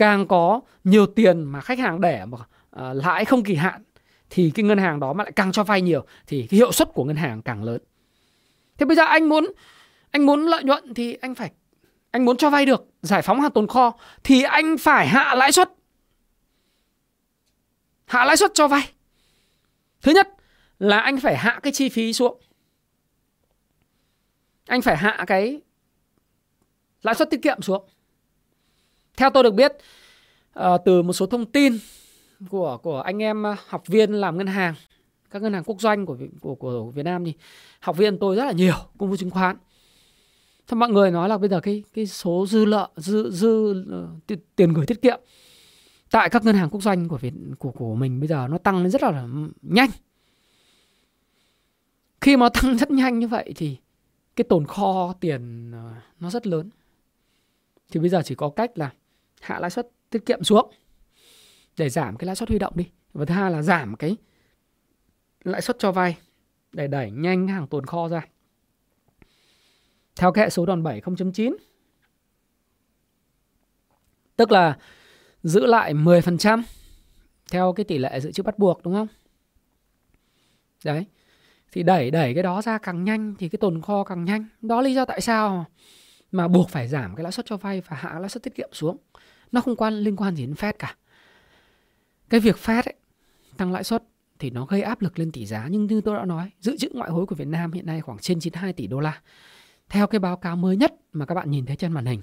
càng 0.00 0.26
có 0.26 0.60
nhiều 0.84 1.06
tiền 1.06 1.42
mà 1.42 1.60
khách 1.60 1.78
hàng 1.78 2.00
để 2.00 2.24
mà 2.24 2.38
à, 2.70 2.92
lãi 2.92 3.24
không 3.24 3.42
kỳ 3.42 3.54
hạn 3.54 3.82
thì 4.30 4.52
cái 4.54 4.64
ngân 4.64 4.78
hàng 4.78 5.00
đó 5.00 5.12
mà 5.12 5.24
lại 5.24 5.32
càng 5.36 5.52
cho 5.52 5.64
vay 5.64 5.82
nhiều 5.82 6.06
thì 6.26 6.46
cái 6.50 6.56
hiệu 6.56 6.72
suất 6.72 6.88
của 6.94 7.04
ngân 7.04 7.16
hàng 7.16 7.42
càng 7.42 7.64
lớn. 7.64 7.80
Thế 8.78 8.86
bây 8.86 8.96
giờ 8.96 9.04
anh 9.04 9.28
muốn 9.28 9.52
anh 10.10 10.26
muốn 10.26 10.46
lợi 10.46 10.64
nhuận 10.64 10.94
thì 10.94 11.14
anh 11.14 11.34
phải 11.34 11.50
anh 12.10 12.24
muốn 12.24 12.36
cho 12.36 12.50
vay 12.50 12.66
được, 12.66 12.86
giải 13.02 13.22
phóng 13.22 13.40
hàng 13.40 13.50
tồn 13.50 13.66
kho 13.66 13.92
thì 14.24 14.42
anh 14.42 14.78
phải 14.78 15.06
hạ 15.06 15.34
lãi 15.34 15.52
suất. 15.52 15.70
Hạ 18.06 18.24
lãi 18.24 18.36
suất 18.36 18.50
cho 18.54 18.68
vay. 18.68 18.90
Thứ 20.02 20.12
nhất 20.12 20.28
là 20.78 21.00
anh 21.00 21.20
phải 21.20 21.36
hạ 21.36 21.60
cái 21.62 21.72
chi 21.72 21.88
phí 21.88 22.12
xuống 22.12 22.40
anh 24.66 24.82
phải 24.82 24.96
hạ 24.96 25.24
cái 25.26 25.60
lãi 27.02 27.14
suất 27.14 27.30
tiết 27.30 27.42
kiệm 27.42 27.62
xuống. 27.62 27.88
Theo 29.20 29.30
tôi 29.30 29.42
được 29.42 29.54
biết 29.54 29.72
uh, 30.58 30.80
từ 30.84 31.02
một 31.02 31.12
số 31.12 31.26
thông 31.26 31.46
tin 31.46 31.78
của 32.48 32.76
của 32.76 33.00
anh 33.00 33.22
em 33.22 33.42
ờ, 33.42 33.56
học 33.68 33.86
viên 33.86 34.12
làm 34.12 34.38
ngân 34.38 34.46
hàng, 34.46 34.74
các 35.30 35.42
ngân 35.42 35.52
hàng 35.52 35.64
quốc 35.64 35.80
doanh 35.80 36.06
của 36.06 36.16
của 36.40 36.54
của 36.54 36.90
Việt 36.90 37.02
Nam 37.02 37.24
thì 37.24 37.34
học 37.80 37.96
viên 37.96 38.18
tôi 38.18 38.36
rất 38.36 38.44
là 38.44 38.52
nhiều 38.52 38.74
công 38.98 39.10
vụ 39.10 39.16
chứng 39.16 39.30
khoán. 39.30 39.56
Thì 40.68 40.76
mọi 40.76 40.90
người 40.90 41.10
nói 41.10 41.28
là 41.28 41.38
bây 41.38 41.48
giờ 41.48 41.60
cái 41.60 41.82
cái 41.94 42.06
số 42.06 42.46
dư 42.48 42.64
lợi 42.64 42.88
dư 42.96 43.30
dư 43.30 43.84
uh, 44.30 44.38
tiền 44.56 44.72
gửi 44.72 44.86
tiết 44.86 45.02
kiệm 45.02 45.20
tại 46.10 46.30
các 46.30 46.44
ngân 46.44 46.54
hàng 46.54 46.70
quốc 46.70 46.82
doanh 46.82 47.08
của 47.08 47.16
Việt 47.16 47.34
của 47.58 47.70
của 47.70 47.94
mình 47.94 48.20
bây 48.20 48.28
giờ 48.28 48.46
nó 48.50 48.58
tăng 48.58 48.82
lên 48.82 48.90
rất 48.90 49.02
là 49.02 49.28
nhanh. 49.62 49.90
Khi 52.20 52.36
mà 52.36 52.48
tăng 52.54 52.78
rất 52.78 52.90
nhanh 52.90 53.18
như 53.18 53.28
vậy 53.28 53.52
thì 53.56 53.76
cái 54.36 54.44
tồn 54.44 54.66
kho 54.66 55.14
tiền 55.20 55.70
nó 56.20 56.30
rất 56.30 56.46
lớn 56.46 56.70
thì 57.90 58.00
bây 58.00 58.08
giờ 58.08 58.22
chỉ 58.24 58.34
có 58.34 58.48
cách 58.48 58.78
là 58.78 58.90
hạ 59.40 59.58
lãi 59.60 59.70
suất 59.70 59.88
tiết 60.10 60.26
kiệm 60.26 60.44
xuống 60.44 60.70
để 61.76 61.88
giảm 61.88 62.16
cái 62.16 62.26
lãi 62.26 62.36
suất 62.36 62.48
huy 62.48 62.58
động 62.58 62.72
đi 62.76 62.90
và 63.12 63.24
thứ 63.24 63.34
hai 63.34 63.50
là 63.50 63.62
giảm 63.62 63.96
cái 63.96 64.16
lãi 65.44 65.62
suất 65.62 65.76
cho 65.78 65.92
vay 65.92 66.18
để 66.72 66.86
đẩy 66.86 67.10
nhanh 67.10 67.48
hàng 67.48 67.66
tồn 67.66 67.86
kho 67.86 68.08
ra 68.08 68.22
theo 70.16 70.32
cái 70.32 70.44
hệ 70.44 70.50
số 70.50 70.66
đòn 70.66 70.82
bẩy 70.82 71.00
0.9 71.00 71.56
tức 74.36 74.52
là 74.52 74.78
giữ 75.42 75.66
lại 75.66 75.94
10% 75.94 76.62
theo 77.50 77.72
cái 77.72 77.84
tỷ 77.84 77.98
lệ 77.98 78.20
dự 78.20 78.32
trữ 78.32 78.42
bắt 78.42 78.58
buộc, 78.58 78.82
đúng 78.82 78.94
không? 78.94 79.06
Đấy. 80.84 81.06
Thì 81.72 81.82
đẩy 81.82 82.10
đẩy 82.10 82.34
cái 82.34 82.42
đó 82.42 82.62
ra 82.62 82.78
càng 82.78 83.04
nhanh 83.04 83.34
thì 83.38 83.48
cái 83.48 83.56
tồn 83.56 83.82
kho 83.82 84.04
càng 84.04 84.24
nhanh. 84.24 84.44
Đó 84.62 84.80
lý 84.80 84.94
do 84.94 85.04
tại 85.04 85.20
sao 85.20 85.64
mà 86.32 86.48
buộc 86.48 86.70
phải 86.70 86.88
giảm 86.88 87.16
cái 87.16 87.22
lãi 87.22 87.32
suất 87.32 87.46
cho 87.46 87.56
vay 87.56 87.80
và 87.80 87.96
hạ 87.96 88.18
lãi 88.18 88.28
suất 88.28 88.42
tiết 88.42 88.54
kiệm 88.54 88.68
xuống. 88.72 88.96
Nó 89.52 89.60
không 89.60 89.76
quan 89.76 89.94
liên 89.94 90.16
quan 90.16 90.36
gì 90.36 90.46
đến 90.46 90.54
Fed 90.54 90.72
cả. 90.78 90.96
Cái 92.28 92.40
việc 92.40 92.56
Fed 92.56 92.82
ấy, 92.82 92.94
tăng 93.56 93.72
lãi 93.72 93.84
suất 93.84 94.04
thì 94.38 94.50
nó 94.50 94.66
gây 94.66 94.82
áp 94.82 95.02
lực 95.02 95.18
lên 95.18 95.32
tỷ 95.32 95.46
giá 95.46 95.66
nhưng 95.70 95.86
như 95.86 96.00
tôi 96.00 96.16
đã 96.16 96.24
nói, 96.24 96.50
dự 96.60 96.76
trữ 96.76 96.88
ngoại 96.92 97.10
hối 97.10 97.26
của 97.26 97.34
Việt 97.34 97.48
Nam 97.48 97.72
hiện 97.72 97.86
nay 97.86 98.00
khoảng 98.00 98.18
trên 98.18 98.40
92 98.40 98.72
tỷ 98.72 98.86
đô 98.86 99.00
la. 99.00 99.20
Theo 99.88 100.06
cái 100.06 100.18
báo 100.18 100.36
cáo 100.36 100.56
mới 100.56 100.76
nhất 100.76 100.94
mà 101.12 101.26
các 101.26 101.34
bạn 101.34 101.50
nhìn 101.50 101.66
thấy 101.66 101.76
trên 101.76 101.92
màn 101.92 102.06
hình. 102.06 102.20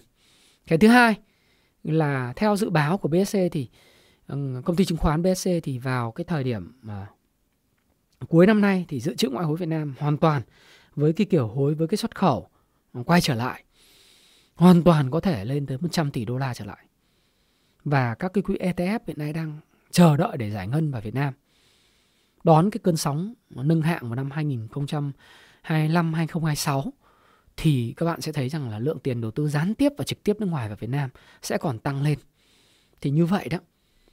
Cái 0.68 0.78
thứ 0.78 0.88
hai 0.88 1.16
là 1.84 2.34
theo 2.36 2.56
dự 2.56 2.70
báo 2.70 2.98
của 2.98 3.10
BSC 3.10 3.38
thì 3.52 3.70
công 4.63 4.76
ty 4.78 4.86
chứng 4.86 4.98
khoán 4.98 5.24
BSC 5.24 5.50
thì 5.63 5.78
vào 5.78 6.12
cái 6.12 6.26
thời 6.26 6.44
điểm 6.44 6.80
mà 6.82 7.08
cuối 8.28 8.48
năm 8.48 8.62
nay 8.62 8.86
thì 8.88 9.00
dự 9.00 9.16
trữ 9.16 9.30
ngoại 9.30 9.46
hối 9.46 9.58
Việt 9.58 9.66
Nam 9.66 9.96
hoàn 10.00 10.18
toàn 10.18 10.42
với 10.96 11.13
cái 11.13 11.28
kiểu 11.30 11.48
hối 11.48 11.74
với 11.74 11.88
cái 11.88 11.98
xuất 11.98 12.16
khẩu 12.16 12.48
ờ, 12.94 13.04
quay 13.04 13.22
trở 13.22 13.36
lại 13.36 13.63
hoàn 14.56 14.84
toàn 14.84 15.12
có 15.12 15.20
thể 15.20 15.46
lên 15.46 15.66
tới 15.66 15.78
100 15.82 16.12
tỷ 16.12 16.26
đô 16.26 16.38
la 16.38 16.54
trở 16.54 16.66
lại. 16.66 16.87
Và 17.89 18.15
các 18.15 18.34
cái 18.34 18.41
quỹ 18.41 18.56
ETF 18.56 19.00
hiện 19.08 19.17
nay 19.19 19.34
đang 19.34 19.60
chờ 19.91 20.17
đợi 20.17 20.38
để 20.38 20.52
giải 20.52 20.67
ngân 20.67 20.91
vào 20.91 21.02
Việt 21.02 21.13
Nam. 21.13 21.34
Đón 22.43 22.69
cái 22.69 22.80
cơn 22.84 22.97
sóng 22.97 23.34
nâng 23.50 23.82
hạng 23.82 24.02
vào 24.02 24.15
năm 24.15 24.32
2025 24.32 26.13
2026 26.13 26.93
thì 27.58 27.93
các 27.97 28.06
bạn 28.06 28.21
sẽ 28.21 28.32
thấy 28.32 28.50
rằng 28.50 28.69
là 28.69 28.80
lượng 28.80 29.00
tiền 29.00 29.21
đầu 29.21 29.32
tư 29.32 29.50
gián 29.50 29.73
tiếp 29.76 29.89
và 29.97 30.04
trực 30.04 30.23
tiếp 30.23 30.36
nước 30.39 30.45
ngoài 30.45 30.67
vào 30.67 30.78
Việt 30.80 30.89
Nam 30.89 31.10
sẽ 31.41 31.58
còn 31.58 31.80
tăng 31.80 32.04
lên. 32.04 32.19
Thì 33.02 33.10
như 33.10 33.26
vậy 33.26 33.50
đó, 33.50 33.58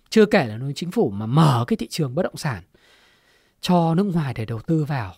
chưa 0.08 0.26
kể 0.26 0.46
là 0.46 0.58
nếu 0.58 0.72
chính 0.72 0.90
phủ 0.90 1.10
mà 1.10 1.26
mở 1.26 1.64
cái 1.66 1.76
thị 1.76 1.86
trường 1.90 2.14
bất 2.14 2.22
động 2.22 2.36
sản 2.36 2.62
cho 3.60 3.94
nước 3.94 4.04
ngoài 4.04 4.34
để 4.34 4.44
đầu 4.44 4.60
tư 4.60 4.84
vào 4.84 5.14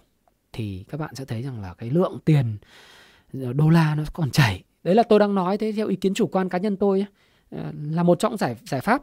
thì 0.53 0.85
các 0.89 1.01
bạn 1.01 1.15
sẽ 1.15 1.25
thấy 1.25 1.43
rằng 1.43 1.61
là 1.61 1.75
cái 1.75 1.91
lượng 1.91 2.19
tiền 2.25 2.59
ờ, 3.33 3.53
đô 3.53 3.69
la 3.69 3.95
nó 3.95 4.05
còn 4.13 4.31
chảy. 4.31 4.65
Đấy 4.83 4.95
là 4.95 5.03
tôi 5.03 5.19
đang 5.19 5.35
nói 5.35 5.59
thế 5.59 5.73
theo 5.73 5.89
ý 5.89 5.97
kiến 5.97 6.15
chủ 6.15 6.27
quan 6.27 6.49
cá 6.49 6.59
nhân 6.59 6.77
tôi 6.77 6.99
nhé 6.99 7.07
Ờ, 7.51 7.73
là 7.91 8.03
một 8.03 8.19
trong 8.19 8.37
giải 8.37 8.57
giải 8.67 8.81
pháp 8.81 9.03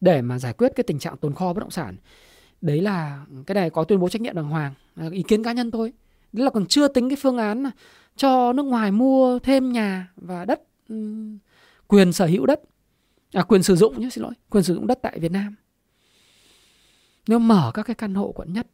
để 0.00 0.22
mà 0.22 0.38
giải 0.38 0.52
quyết 0.52 0.72
cái 0.76 0.84
tình 0.84 0.98
trạng 0.98 1.16
tồn 1.16 1.34
kho 1.34 1.52
bất 1.52 1.60
động 1.60 1.70
sản. 1.70 1.96
Đấy 2.60 2.80
là 2.80 3.26
cái 3.46 3.54
này 3.54 3.70
có 3.70 3.84
tuyên 3.84 4.00
bố 4.00 4.08
trách 4.08 4.22
nhiệm 4.22 4.34
đàng 4.34 4.48
hoàng, 4.48 4.74
ý 5.10 5.22
kiến 5.22 5.42
cá 5.42 5.52
nhân 5.52 5.70
tôi. 5.70 5.92
Đấy 6.32 6.44
là 6.44 6.50
còn 6.50 6.66
chưa 6.66 6.88
tính 6.88 7.08
cái 7.08 7.16
phương 7.20 7.38
án 7.38 7.64
cho 8.16 8.52
nước 8.52 8.62
ngoài 8.62 8.90
mua 8.90 9.38
thêm 9.38 9.72
nhà 9.72 10.08
và 10.16 10.44
đất 10.44 10.62
ừ, 10.88 10.96
quyền 11.86 12.12
sở 12.12 12.26
hữu 12.26 12.46
đất 12.46 12.60
à 13.32 13.42
quyền 13.42 13.62
sử 13.62 13.76
dụng 13.76 14.00
nhé 14.00 14.08
xin 14.10 14.22
lỗi 14.22 14.32
quyền 14.50 14.64
sử 14.64 14.74
dụng 14.74 14.86
đất 14.86 14.98
tại 15.02 15.18
Việt 15.18 15.32
Nam 15.32 15.54
nếu 17.26 17.38
mở 17.38 17.70
các 17.74 17.82
cái 17.82 17.94
căn 17.94 18.14
hộ 18.14 18.32
quận 18.32 18.52
nhất 18.52 18.66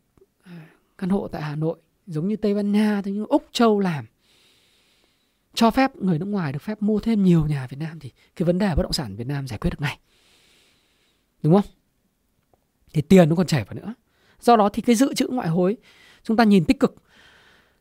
à, 0.43 0.69
căn 0.99 1.11
hộ 1.11 1.29
tại 1.29 1.43
Hà 1.43 1.57
Nội 1.57 1.79
giống 2.07 2.29
như 2.29 2.37
Tây 2.37 2.55
Ban 2.55 2.73
Nha 2.73 3.03
như 3.05 3.25
Úc 3.29 3.47
Châu 3.53 3.81
làm 3.81 4.07
cho 5.55 5.71
phép 5.71 5.97
người 5.97 6.19
nước 6.19 6.27
ngoài 6.27 6.53
được 6.53 6.63
phép 6.63 6.83
mua 6.83 7.01
thêm 7.01 7.25
nhiều 7.25 7.47
nhà 7.47 7.67
Việt 7.67 7.77
Nam 7.81 7.99
thì 8.01 8.13
cái 8.37 8.47
vấn 8.47 8.59
đề 8.59 8.75
bất 8.77 8.83
động 8.83 8.93
sản 8.93 9.17
Việt 9.17 9.27
Nam 9.27 9.49
giải 9.49 9.59
quyết 9.59 9.71
được 9.71 9.81
ngay. 9.81 9.99
Đúng 11.43 11.55
không? 11.55 11.73
Thì 12.93 13.03
tiền 13.03 13.29
nó 13.29 13.37
còn 13.37 13.47
chảy 13.47 13.65
vào 13.65 13.75
nữa. 13.75 13.95
Do 14.41 14.57
đó 14.57 14.69
thì 14.69 14.83
cái 14.83 14.97
dự 14.97 15.15
trữ 15.15 15.27
ngoại 15.27 15.49
hối 15.49 15.77
chúng 16.23 16.37
ta 16.37 16.45
nhìn 16.45 16.65
tích 16.65 16.81
cực 16.81 16.95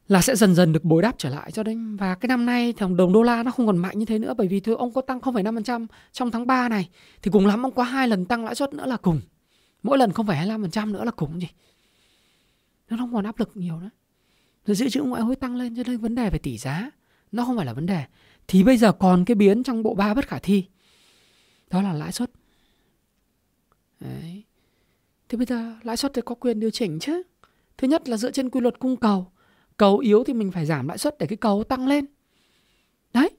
là 0.08 0.21
sẽ 0.21 0.36
dần 0.36 0.56
dần 0.56 0.73
được 0.73 0.84
bồi 0.84 1.01
đắp 1.01 1.15
trở 1.17 1.30
lại. 1.30 1.51
Cho 1.51 1.63
đến 1.63 1.95
và 1.95 2.15
cái 2.15 2.27
năm 2.27 2.45
nay 2.45 2.73
thì 2.77 2.86
đồng 2.97 3.13
đô 3.13 3.23
la 3.23 3.43
nó 3.43 3.51
không 3.51 3.67
còn 3.67 3.77
mạnh 3.77 3.99
như 3.99 4.06
thế 4.06 4.19
nữa 4.19 4.34
bởi 4.38 4.47
vì 4.47 4.60
thưa 4.60 4.75
ông 4.75 4.93
có 4.93 5.01
tăng 5.01 5.19
0,5% 5.19 5.88
trong 6.12 6.32
tháng 6.32 6.47
3 6.47 6.69
này 6.69 6.89
thì 7.21 7.32
cùng 7.32 7.45
lắm 7.45 7.65
ông 7.65 7.75
có 7.75 7.84
hai 7.84 8.08
lần 8.08 8.25
tăng 8.25 8.45
lãi 8.45 8.56
suất 8.56 8.73
nữa 8.73 8.86
là 8.86 8.97
cùng. 8.97 9.21
Mỗi 9.84 9.97
lần 9.97 10.12
0,25% 10.12 10.91
nữa 10.91 11.03
là 11.03 11.12
cùng 11.12 11.41
gì 11.41 11.47
nó 12.89 12.97
không 12.97 13.13
còn 13.13 13.25
áp 13.25 13.39
lực 13.39 13.51
nhiều 13.53 13.80
nữa. 13.80 13.89
Rồi 14.65 14.75
dự 14.75 14.89
trữ 14.89 15.01
ngoại 15.01 15.21
hối 15.21 15.36
tăng 15.36 15.56
lên 15.56 15.75
cho 15.75 15.84
nên 15.86 15.97
vấn 15.97 16.15
đề 16.15 16.30
về 16.30 16.38
tỷ 16.38 16.58
giá 16.58 16.89
nó 17.31 17.45
không 17.45 17.57
phải 17.57 17.65
là 17.65 17.73
vấn 17.73 17.85
đề. 17.85 18.03
Thì 18.47 18.63
bây 18.63 18.77
giờ 18.77 18.91
còn 18.91 19.25
cái 19.25 19.35
biến 19.35 19.63
trong 19.63 19.83
bộ 19.83 19.95
ba 19.95 20.13
bất 20.13 20.27
khả 20.27 20.39
thi. 20.39 20.65
Đó 21.69 21.81
là 21.81 21.93
lãi 21.93 22.11
suất. 22.11 22.31
Đấy. 23.99 24.43
thì 25.29 25.37
bây 25.37 25.45
giờ 25.45 25.75
lãi 25.83 25.97
suất 25.97 26.11
thì 26.13 26.21
có 26.25 26.35
quyền 26.35 26.59
điều 26.59 26.69
chỉnh 26.69 26.99
chứ. 26.99 27.23
Thứ 27.77 27.87
nhất 27.87 28.09
là 28.09 28.17
dựa 28.17 28.31
trên 28.31 28.49
quy 28.49 28.61
luật 28.61 28.79
cung 28.79 28.97
cầu. 28.97 29.31
Cầu 29.77 29.97
yếu 29.97 30.23
thì 30.23 30.33
mình 30.33 30.51
phải 30.51 30.65
giảm 30.65 30.87
lãi 30.87 30.97
suất 30.97 31.17
để 31.19 31.27
cái 31.27 31.37
cầu 31.37 31.63
tăng 31.63 31.87
lên. 31.87 32.05
Đấy. 33.13 33.29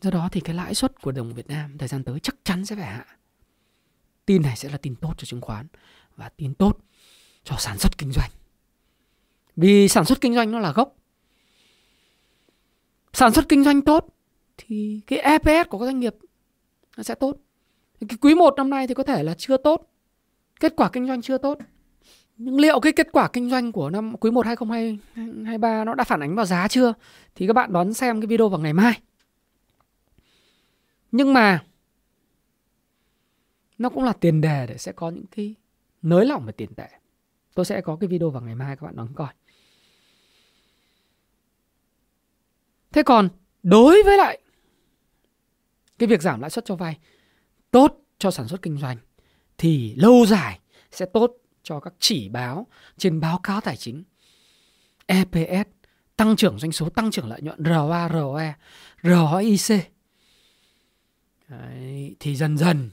Do 0.00 0.10
đó 0.10 0.28
thì 0.32 0.40
cái 0.40 0.54
lãi 0.54 0.74
suất 0.74 1.02
của 1.02 1.12
đồng 1.12 1.34
Việt 1.34 1.48
Nam 1.48 1.78
thời 1.78 1.88
gian 1.88 2.04
tới 2.04 2.20
chắc 2.20 2.36
chắn 2.44 2.64
sẽ 2.64 2.76
phải 2.76 2.86
hạ. 2.86 3.06
Tin 4.26 4.42
này 4.42 4.56
sẽ 4.56 4.68
là 4.68 4.76
tin 4.76 4.96
tốt 4.96 5.14
cho 5.16 5.24
chứng 5.24 5.40
khoán 5.40 5.66
và 6.16 6.28
tin 6.28 6.54
tốt 6.54 6.78
cho 7.44 7.56
sản 7.58 7.78
xuất 7.78 7.98
kinh 7.98 8.12
doanh. 8.12 8.30
Vì 9.56 9.88
sản 9.88 10.04
xuất 10.04 10.20
kinh 10.20 10.34
doanh 10.34 10.50
nó 10.50 10.58
là 10.58 10.72
gốc 10.72 10.96
sản 13.16 13.32
xuất 13.32 13.48
kinh 13.48 13.64
doanh 13.64 13.82
tốt, 13.82 14.06
thì 14.56 15.00
cái 15.06 15.18
EPS 15.18 15.68
của 15.68 15.78
các 15.78 15.84
doanh 15.84 16.00
nghiệp 16.00 16.14
nó 16.96 17.02
sẽ 17.02 17.14
tốt 17.14 17.36
cái 18.08 18.18
quý 18.20 18.34
1 18.34 18.54
năm 18.56 18.70
nay 18.70 18.86
thì 18.86 18.94
có 18.94 19.02
thể 19.02 19.22
là 19.22 19.34
chưa 19.38 19.56
tốt, 19.56 19.90
kết 20.60 20.72
quả 20.76 20.90
kinh 20.92 21.06
doanh 21.06 21.22
chưa 21.22 21.38
tốt 21.38 21.58
nhưng 22.36 22.60
liệu 22.60 22.80
cái 22.80 22.92
kết 22.92 23.08
quả 23.12 23.28
kinh 23.28 23.50
doanh 23.50 23.72
của 23.72 23.90
năm 23.90 24.16
quý 24.16 24.30
1 24.30 24.46
2023 24.46 25.84
nó 25.84 25.94
đã 25.94 26.04
phản 26.04 26.20
ánh 26.20 26.34
vào 26.34 26.46
giá 26.46 26.68
chưa? 26.68 26.94
Thì 27.34 27.46
các 27.46 27.52
bạn 27.52 27.72
đón 27.72 27.94
xem 27.94 28.20
cái 28.20 28.26
video 28.26 28.48
vào 28.48 28.60
ngày 28.60 28.72
mai. 28.72 29.00
Nhưng 31.12 31.32
mà 31.32 31.64
nó 33.78 33.88
cũng 33.88 34.04
là 34.04 34.12
tiền 34.12 34.40
đề 34.40 34.66
để 34.66 34.78
sẽ 34.78 34.92
có 34.92 35.10
những 35.10 35.26
cái 35.26 35.54
nới 36.02 36.26
lỏng 36.26 36.44
về 36.46 36.52
tiền 36.52 36.74
tệ. 36.74 36.88
Tôi 37.54 37.64
sẽ 37.64 37.80
có 37.80 37.96
cái 37.96 38.08
video 38.08 38.30
vào 38.30 38.42
ngày 38.42 38.54
mai 38.54 38.76
các 38.76 38.86
bạn 38.86 38.96
đón 38.96 39.08
coi. 39.14 39.28
Thế 42.96 43.02
còn 43.02 43.28
đối 43.62 44.02
với 44.02 44.16
lại 44.16 44.38
cái 45.98 46.06
việc 46.06 46.22
giảm 46.22 46.40
lãi 46.40 46.50
suất 46.50 46.64
cho 46.64 46.76
vay 46.76 46.98
tốt 47.70 48.00
cho 48.18 48.30
sản 48.30 48.48
xuất 48.48 48.62
kinh 48.62 48.78
doanh 48.78 48.96
thì 49.58 49.94
lâu 49.96 50.26
dài 50.26 50.60
sẽ 50.90 51.06
tốt 51.12 51.32
cho 51.62 51.80
các 51.80 51.94
chỉ 51.98 52.28
báo 52.28 52.66
trên 52.96 53.20
báo 53.20 53.40
cáo 53.42 53.60
tài 53.60 53.76
chính. 53.76 54.04
EPS, 55.06 55.68
tăng 56.16 56.36
trưởng 56.36 56.58
doanh 56.58 56.72
số, 56.72 56.88
tăng 56.88 57.10
trưởng 57.10 57.28
lợi 57.28 57.42
nhuận, 57.42 57.64
ROA, 57.64 58.08
ROE, 58.08 58.54
ROIC. 59.02 59.80
Đấy, 61.48 62.16
thì 62.20 62.36
dần 62.36 62.58
dần 62.58 62.90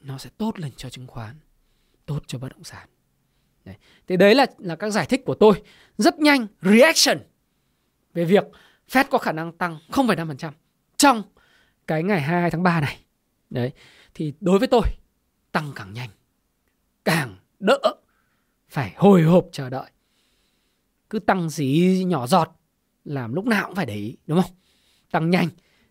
nó 0.00 0.18
sẽ 0.18 0.30
tốt 0.38 0.58
lên 0.58 0.72
cho 0.76 0.90
chứng 0.90 1.06
khoán, 1.06 1.36
tốt 2.06 2.20
cho 2.26 2.38
bất 2.38 2.48
động 2.48 2.64
sản. 2.64 2.88
Đấy. 3.64 3.76
thế 4.06 4.16
đấy 4.16 4.34
là 4.34 4.46
là 4.58 4.76
các 4.76 4.90
giải 4.90 5.06
thích 5.06 5.22
của 5.24 5.34
tôi 5.34 5.62
rất 5.98 6.18
nhanh 6.18 6.46
reaction 6.62 7.18
về 8.14 8.24
việc 8.24 8.44
Fed 8.92 9.04
có 9.10 9.18
khả 9.18 9.32
năng 9.32 9.52
tăng 9.52 9.78
0,5% 9.90 10.52
trong 10.96 11.22
cái 11.86 12.02
ngày 12.02 12.20
22 12.20 12.50
tháng 12.50 12.62
3 12.62 12.80
này. 12.80 12.98
Đấy. 13.50 13.72
Thì 14.14 14.32
đối 14.40 14.58
với 14.58 14.68
tôi 14.68 14.82
tăng 15.52 15.72
càng 15.76 15.92
nhanh 15.92 16.08
càng 17.04 17.36
đỡ 17.58 17.78
phải 18.68 18.92
hồi 18.96 19.22
hộp 19.22 19.46
chờ 19.52 19.70
đợi 19.70 19.90
cứ 21.10 21.18
tăng 21.18 21.50
gì 21.50 22.04
nhỏ 22.06 22.26
giọt 22.26 22.60
làm 23.04 23.34
lúc 23.34 23.46
nào 23.46 23.66
cũng 23.66 23.74
phải 23.74 23.86
để 23.86 23.94
ý 23.94 24.16
đúng 24.26 24.42
không 24.42 24.50
tăng 25.10 25.30
nhanh 25.30 25.48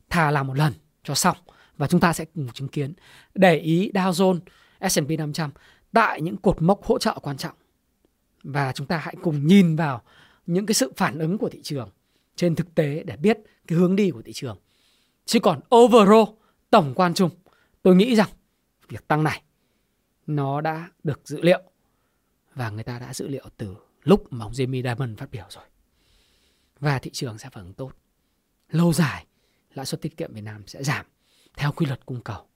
thà 0.10 0.32
làm 0.32 0.48
một 0.48 0.58
lần 0.58 0.74
cho 1.04 1.16
xong 1.16 1.38
và 1.78 1.88
chúng 1.88 2.00
ta 2.00 2.14
sẽ 2.14 2.26
cùng 2.26 2.48
chứng 2.54 2.68
kiến 2.68 2.94
để 3.36 3.56
ý 3.56 3.92
Dow 3.94 4.12
Jones 4.12 4.40
S&P 4.90 5.10
500 5.20 5.52
tại 5.92 6.22
những 6.22 6.38
cột 6.38 6.62
mốc 6.62 6.84
hỗ 6.84 7.00
trợ 7.00 7.20
quan 7.22 7.38
trọng 7.38 7.56
và 8.44 8.72
chúng 8.72 8.88
ta 8.88 8.98
hãy 8.98 9.16
cùng 9.24 9.48
nhìn 9.48 9.76
vào 9.76 10.02
những 10.46 10.66
cái 10.66 10.76
sự 10.76 10.94
phản 10.98 11.20
ứng 11.20 11.38
của 11.38 11.50
thị 11.50 11.60
trường 11.64 11.90
trên 12.36 12.56
thực 12.56 12.76
tế 12.76 13.04
để 13.04 13.18
biết 13.18 13.38
cái 13.68 13.78
hướng 13.78 13.96
đi 13.96 14.12
của 14.12 14.22
thị 14.22 14.34
trường 14.34 14.58
chứ 15.26 15.40
còn 15.40 15.60
overall 15.76 16.24
tổng 16.70 16.94
quan 16.96 17.14
chung 17.14 17.30
tôi 17.82 17.96
nghĩ 17.96 18.16
rằng 18.16 18.30
việc 18.90 19.08
tăng 19.08 19.24
này 19.24 19.44
nó 20.28 20.62
đã 20.62 20.90
được 21.04 21.22
dự 21.26 21.42
liệu 21.42 21.62
và 22.56 22.70
người 22.70 22.84
ta 22.84 23.00
đã 23.00 23.14
dự 23.14 23.28
liệu 23.28 23.46
từ 23.58 23.76
lúc 24.04 24.34
mà 24.34 24.46
ông 24.46 24.52
Jamie 24.52 24.84
Dimon 24.84 25.16
phát 25.16 25.32
biểu 25.32 25.46
rồi. 25.50 25.64
Và 26.80 27.00
thị 27.00 27.12
trường 27.14 27.38
sẽ 27.38 27.50
phản 27.50 27.64
ứng 27.64 27.74
tốt. 27.74 27.92
Lâu 28.70 28.94
dài, 28.94 29.26
lãi 29.74 29.86
suất 29.86 30.02
tiết 30.02 30.18
kiệm 30.18 30.34
Việt 30.34 30.42
Nam 30.42 30.68
sẽ 30.68 30.84
giảm 30.84 31.06
theo 31.58 31.72
quy 31.72 31.86
luật 31.86 32.06
cung 32.06 32.22
cầu. 32.22 32.48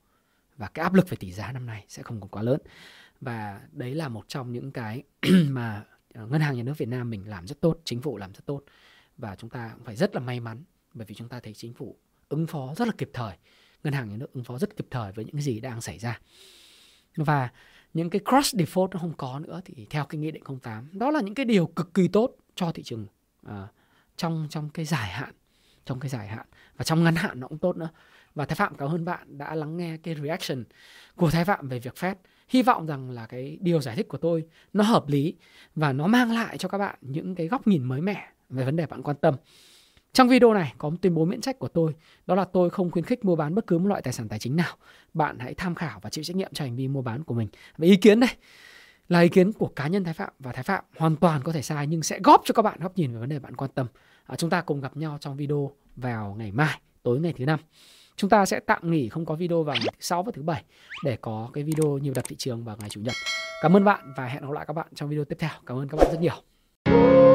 Và 0.58 0.68
cái 0.68 0.84
áp 0.84 0.94
lực 0.94 1.10
về 1.10 1.18
tỷ 1.18 1.32
giá 1.32 1.52
năm 1.52 1.66
nay 1.66 1.86
sẽ 1.90 2.04
không 2.04 2.22
còn 2.22 2.30
quá 2.30 2.42
lớn. 2.42 2.60
Và 3.22 3.62
đấy 3.72 3.96
là 3.96 4.10
một 4.10 4.26
trong 4.28 4.52
những 4.52 4.72
cái 4.72 5.04
mà 5.50 5.84
ờ, 6.14 6.28
Ngân 6.28 6.42
hàng 6.42 6.56
Nhà 6.56 6.64
nước 6.64 6.78
Việt 6.78 6.88
Nam 6.88 7.10
mình 7.10 7.30
làm 7.30 7.48
rất 7.48 7.62
tốt, 7.62 7.78
chính 7.84 8.02
phủ 8.02 8.18
làm 8.18 8.34
rất 8.34 8.46
tốt 8.46 8.62
và 9.18 9.36
chúng 9.36 9.50
ta 9.50 9.72
cũng 9.76 9.84
phải 9.84 9.96
rất 9.96 10.16
là 10.16 10.22
may 10.22 10.40
mắn 10.40 10.64
bởi 10.94 11.06
vì 11.06 11.16
chúng 11.16 11.30
ta 11.30 11.40
thấy 11.40 11.54
chính 11.54 11.74
phủ 11.74 11.96
ứng 12.30 12.48
phó 12.48 12.74
rất 12.76 12.88
là 12.88 12.94
kịp 12.98 13.10
thời. 13.14 13.38
Ngân 13.84 13.94
hàng 13.94 14.10
nhà 14.10 14.18
nước 14.18 14.34
ứng 14.34 14.44
phó 14.44 14.58
rất 14.58 14.78
kịp 14.78 14.88
thời 14.92 15.12
với 15.12 15.26
những 15.26 15.42
gì 15.42 15.60
đang 15.60 15.82
xảy 15.82 16.00
ra. 16.00 16.20
Và 17.16 17.50
những 17.94 18.10
cái 18.10 18.22
cross 18.30 18.56
default 18.56 18.88
nó 18.92 19.00
không 19.00 19.14
có 19.18 19.40
nữa 19.40 19.62
thì 19.66 19.88
theo 19.90 20.06
cái 20.06 20.20
nghị 20.20 20.32
định 20.32 20.44
08 20.62 20.90
đó 20.92 21.12
là 21.12 21.22
những 21.22 21.36
cái 21.36 21.46
điều 21.46 21.68
cực 21.68 21.94
kỳ 21.94 22.08
tốt 22.08 22.36
cho 22.56 22.72
thị 22.72 22.84
trường 22.84 23.08
uh, 23.48 23.52
trong 24.18 24.48
trong 24.50 24.70
cái 24.70 24.86
dài 24.86 25.10
hạn 25.10 25.34
trong 25.86 26.00
cái 26.00 26.10
dài 26.10 26.28
hạn. 26.28 26.46
Và 26.78 26.84
trong 26.84 27.04
ngắn 27.04 27.16
hạn 27.16 27.40
nó 27.40 27.48
cũng 27.48 27.58
tốt 27.58 27.78
nữa. 27.78 27.90
Và 28.36 28.46
Thái 28.46 28.56
Phạm 28.56 28.76
cảm 28.76 28.90
ơn 28.90 29.06
bạn 29.06 29.38
đã 29.38 29.56
lắng 29.56 29.78
nghe 29.78 29.98
cái 29.98 30.16
reaction 30.24 30.64
của 31.16 31.32
Thái 31.32 31.46
Phạm 31.46 31.68
về 31.68 31.80
việc 31.80 31.94
Fed. 31.96 32.16
Hy 32.50 32.64
vọng 32.64 32.86
rằng 32.86 33.12
là 33.12 33.26
cái 33.26 33.58
điều 33.62 33.82
giải 33.82 33.96
thích 33.96 34.08
của 34.08 34.18
tôi 34.18 34.46
nó 34.74 34.84
hợp 34.84 35.08
lý 35.08 35.36
và 35.76 35.94
nó 35.94 36.08
mang 36.08 36.32
lại 36.32 36.58
cho 36.58 36.70
các 36.70 36.78
bạn 36.78 36.96
những 37.02 37.36
cái 37.36 37.48
góc 37.48 37.68
nhìn 37.68 37.84
mới 37.84 38.02
mẻ 38.02 38.30
về 38.50 38.66
vấn 38.66 38.76
đề 38.76 38.86
bạn 38.86 39.04
quan 39.04 39.18
tâm 39.18 39.36
trong 40.16 40.28
video 40.28 40.54
này 40.54 40.74
có 40.78 40.90
một 40.90 40.98
tuyên 41.02 41.16
bố 41.16 41.26
miễn 41.26 41.42
trách 41.42 41.60
của 41.60 41.68
tôi, 41.68 41.96
đó 42.26 42.36
là 42.36 42.46
tôi 42.46 42.70
không 42.70 42.92
khuyến 42.92 43.06
khích 43.06 43.26
mua 43.26 43.36
bán 43.36 43.56
bất 43.56 43.68
cứ 43.68 43.78
một 43.78 43.88
loại 43.88 44.02
tài 44.02 44.14
sản 44.14 44.28
tài 44.30 44.40
chính 44.40 44.56
nào. 44.56 44.76
Bạn 45.14 45.40
hãy 45.40 45.54
tham 45.54 45.76
khảo 45.76 46.00
và 46.00 46.10
chịu 46.10 46.24
trách 46.24 46.36
nhiệm 46.36 46.54
cho 46.54 46.66
hành 46.66 46.76
vi 46.76 46.88
mua 46.88 47.02
bán 47.02 47.24
của 47.24 47.34
mình. 47.34 47.48
Và 47.78 47.86
ý 47.86 47.96
kiến 47.96 48.20
đây 48.20 48.30
là 49.10 49.20
ý 49.20 49.30
kiến 49.30 49.52
của 49.54 49.68
cá 49.68 49.88
nhân 49.88 50.04
Thái 50.04 50.14
Phạm 50.14 50.30
và 50.40 50.52
Thái 50.52 50.64
Phạm 50.64 50.84
hoàn 50.98 51.16
toàn 51.16 51.42
có 51.44 51.52
thể 51.52 51.62
sai 51.62 51.88
nhưng 51.88 52.04
sẽ 52.04 52.20
góp 52.24 52.42
cho 52.46 52.54
các 52.54 52.62
bạn 52.62 52.80
góc 52.80 52.98
nhìn 52.98 53.14
về 53.14 53.20
vấn 53.20 53.30
đề 53.30 53.40
bạn 53.40 53.56
quan 53.56 53.72
tâm. 53.76 53.88
À, 54.26 54.36
chúng 54.36 54.50
ta 54.50 54.62
cùng 54.62 54.82
gặp 54.82 54.98
nhau 54.98 55.18
trong 55.22 55.38
video 55.38 55.72
vào 55.96 56.36
ngày 56.38 56.52
mai, 56.52 56.80
tối 57.04 57.20
ngày 57.20 57.34
thứ 57.38 57.46
năm. 57.46 57.60
Chúng 58.16 58.30
ta 58.30 58.46
sẽ 58.46 58.60
tạm 58.60 58.92
nghỉ 58.92 59.10
không 59.10 59.26
có 59.26 59.36
video 59.36 59.64
vào 59.64 59.76
ngày 59.76 59.88
thứ 59.92 60.00
sáu 60.00 60.24
và 60.24 60.32
thứ 60.36 60.42
bảy 60.42 60.64
để 61.04 61.18
có 61.22 61.50
cái 61.54 61.64
video 61.64 61.98
nhiều 61.98 62.14
đặt 62.16 62.26
thị 62.28 62.36
trường 62.36 62.64
vào 62.64 62.78
ngày 62.80 62.90
chủ 62.90 63.02
nhật. 63.02 63.14
Cảm 63.62 63.76
ơn 63.76 63.84
bạn 63.84 64.14
và 64.18 64.26
hẹn 64.26 64.42
gặp 64.42 64.52
lại 64.52 64.66
các 64.68 64.74
bạn 64.74 64.88
trong 64.96 65.10
video 65.10 65.26
tiếp 65.26 65.38
theo. 65.40 65.52
Cảm 65.66 65.78
ơn 65.78 65.88
các 65.88 65.98
bạn 65.98 66.08
rất 66.12 66.20
nhiều. 66.22 67.35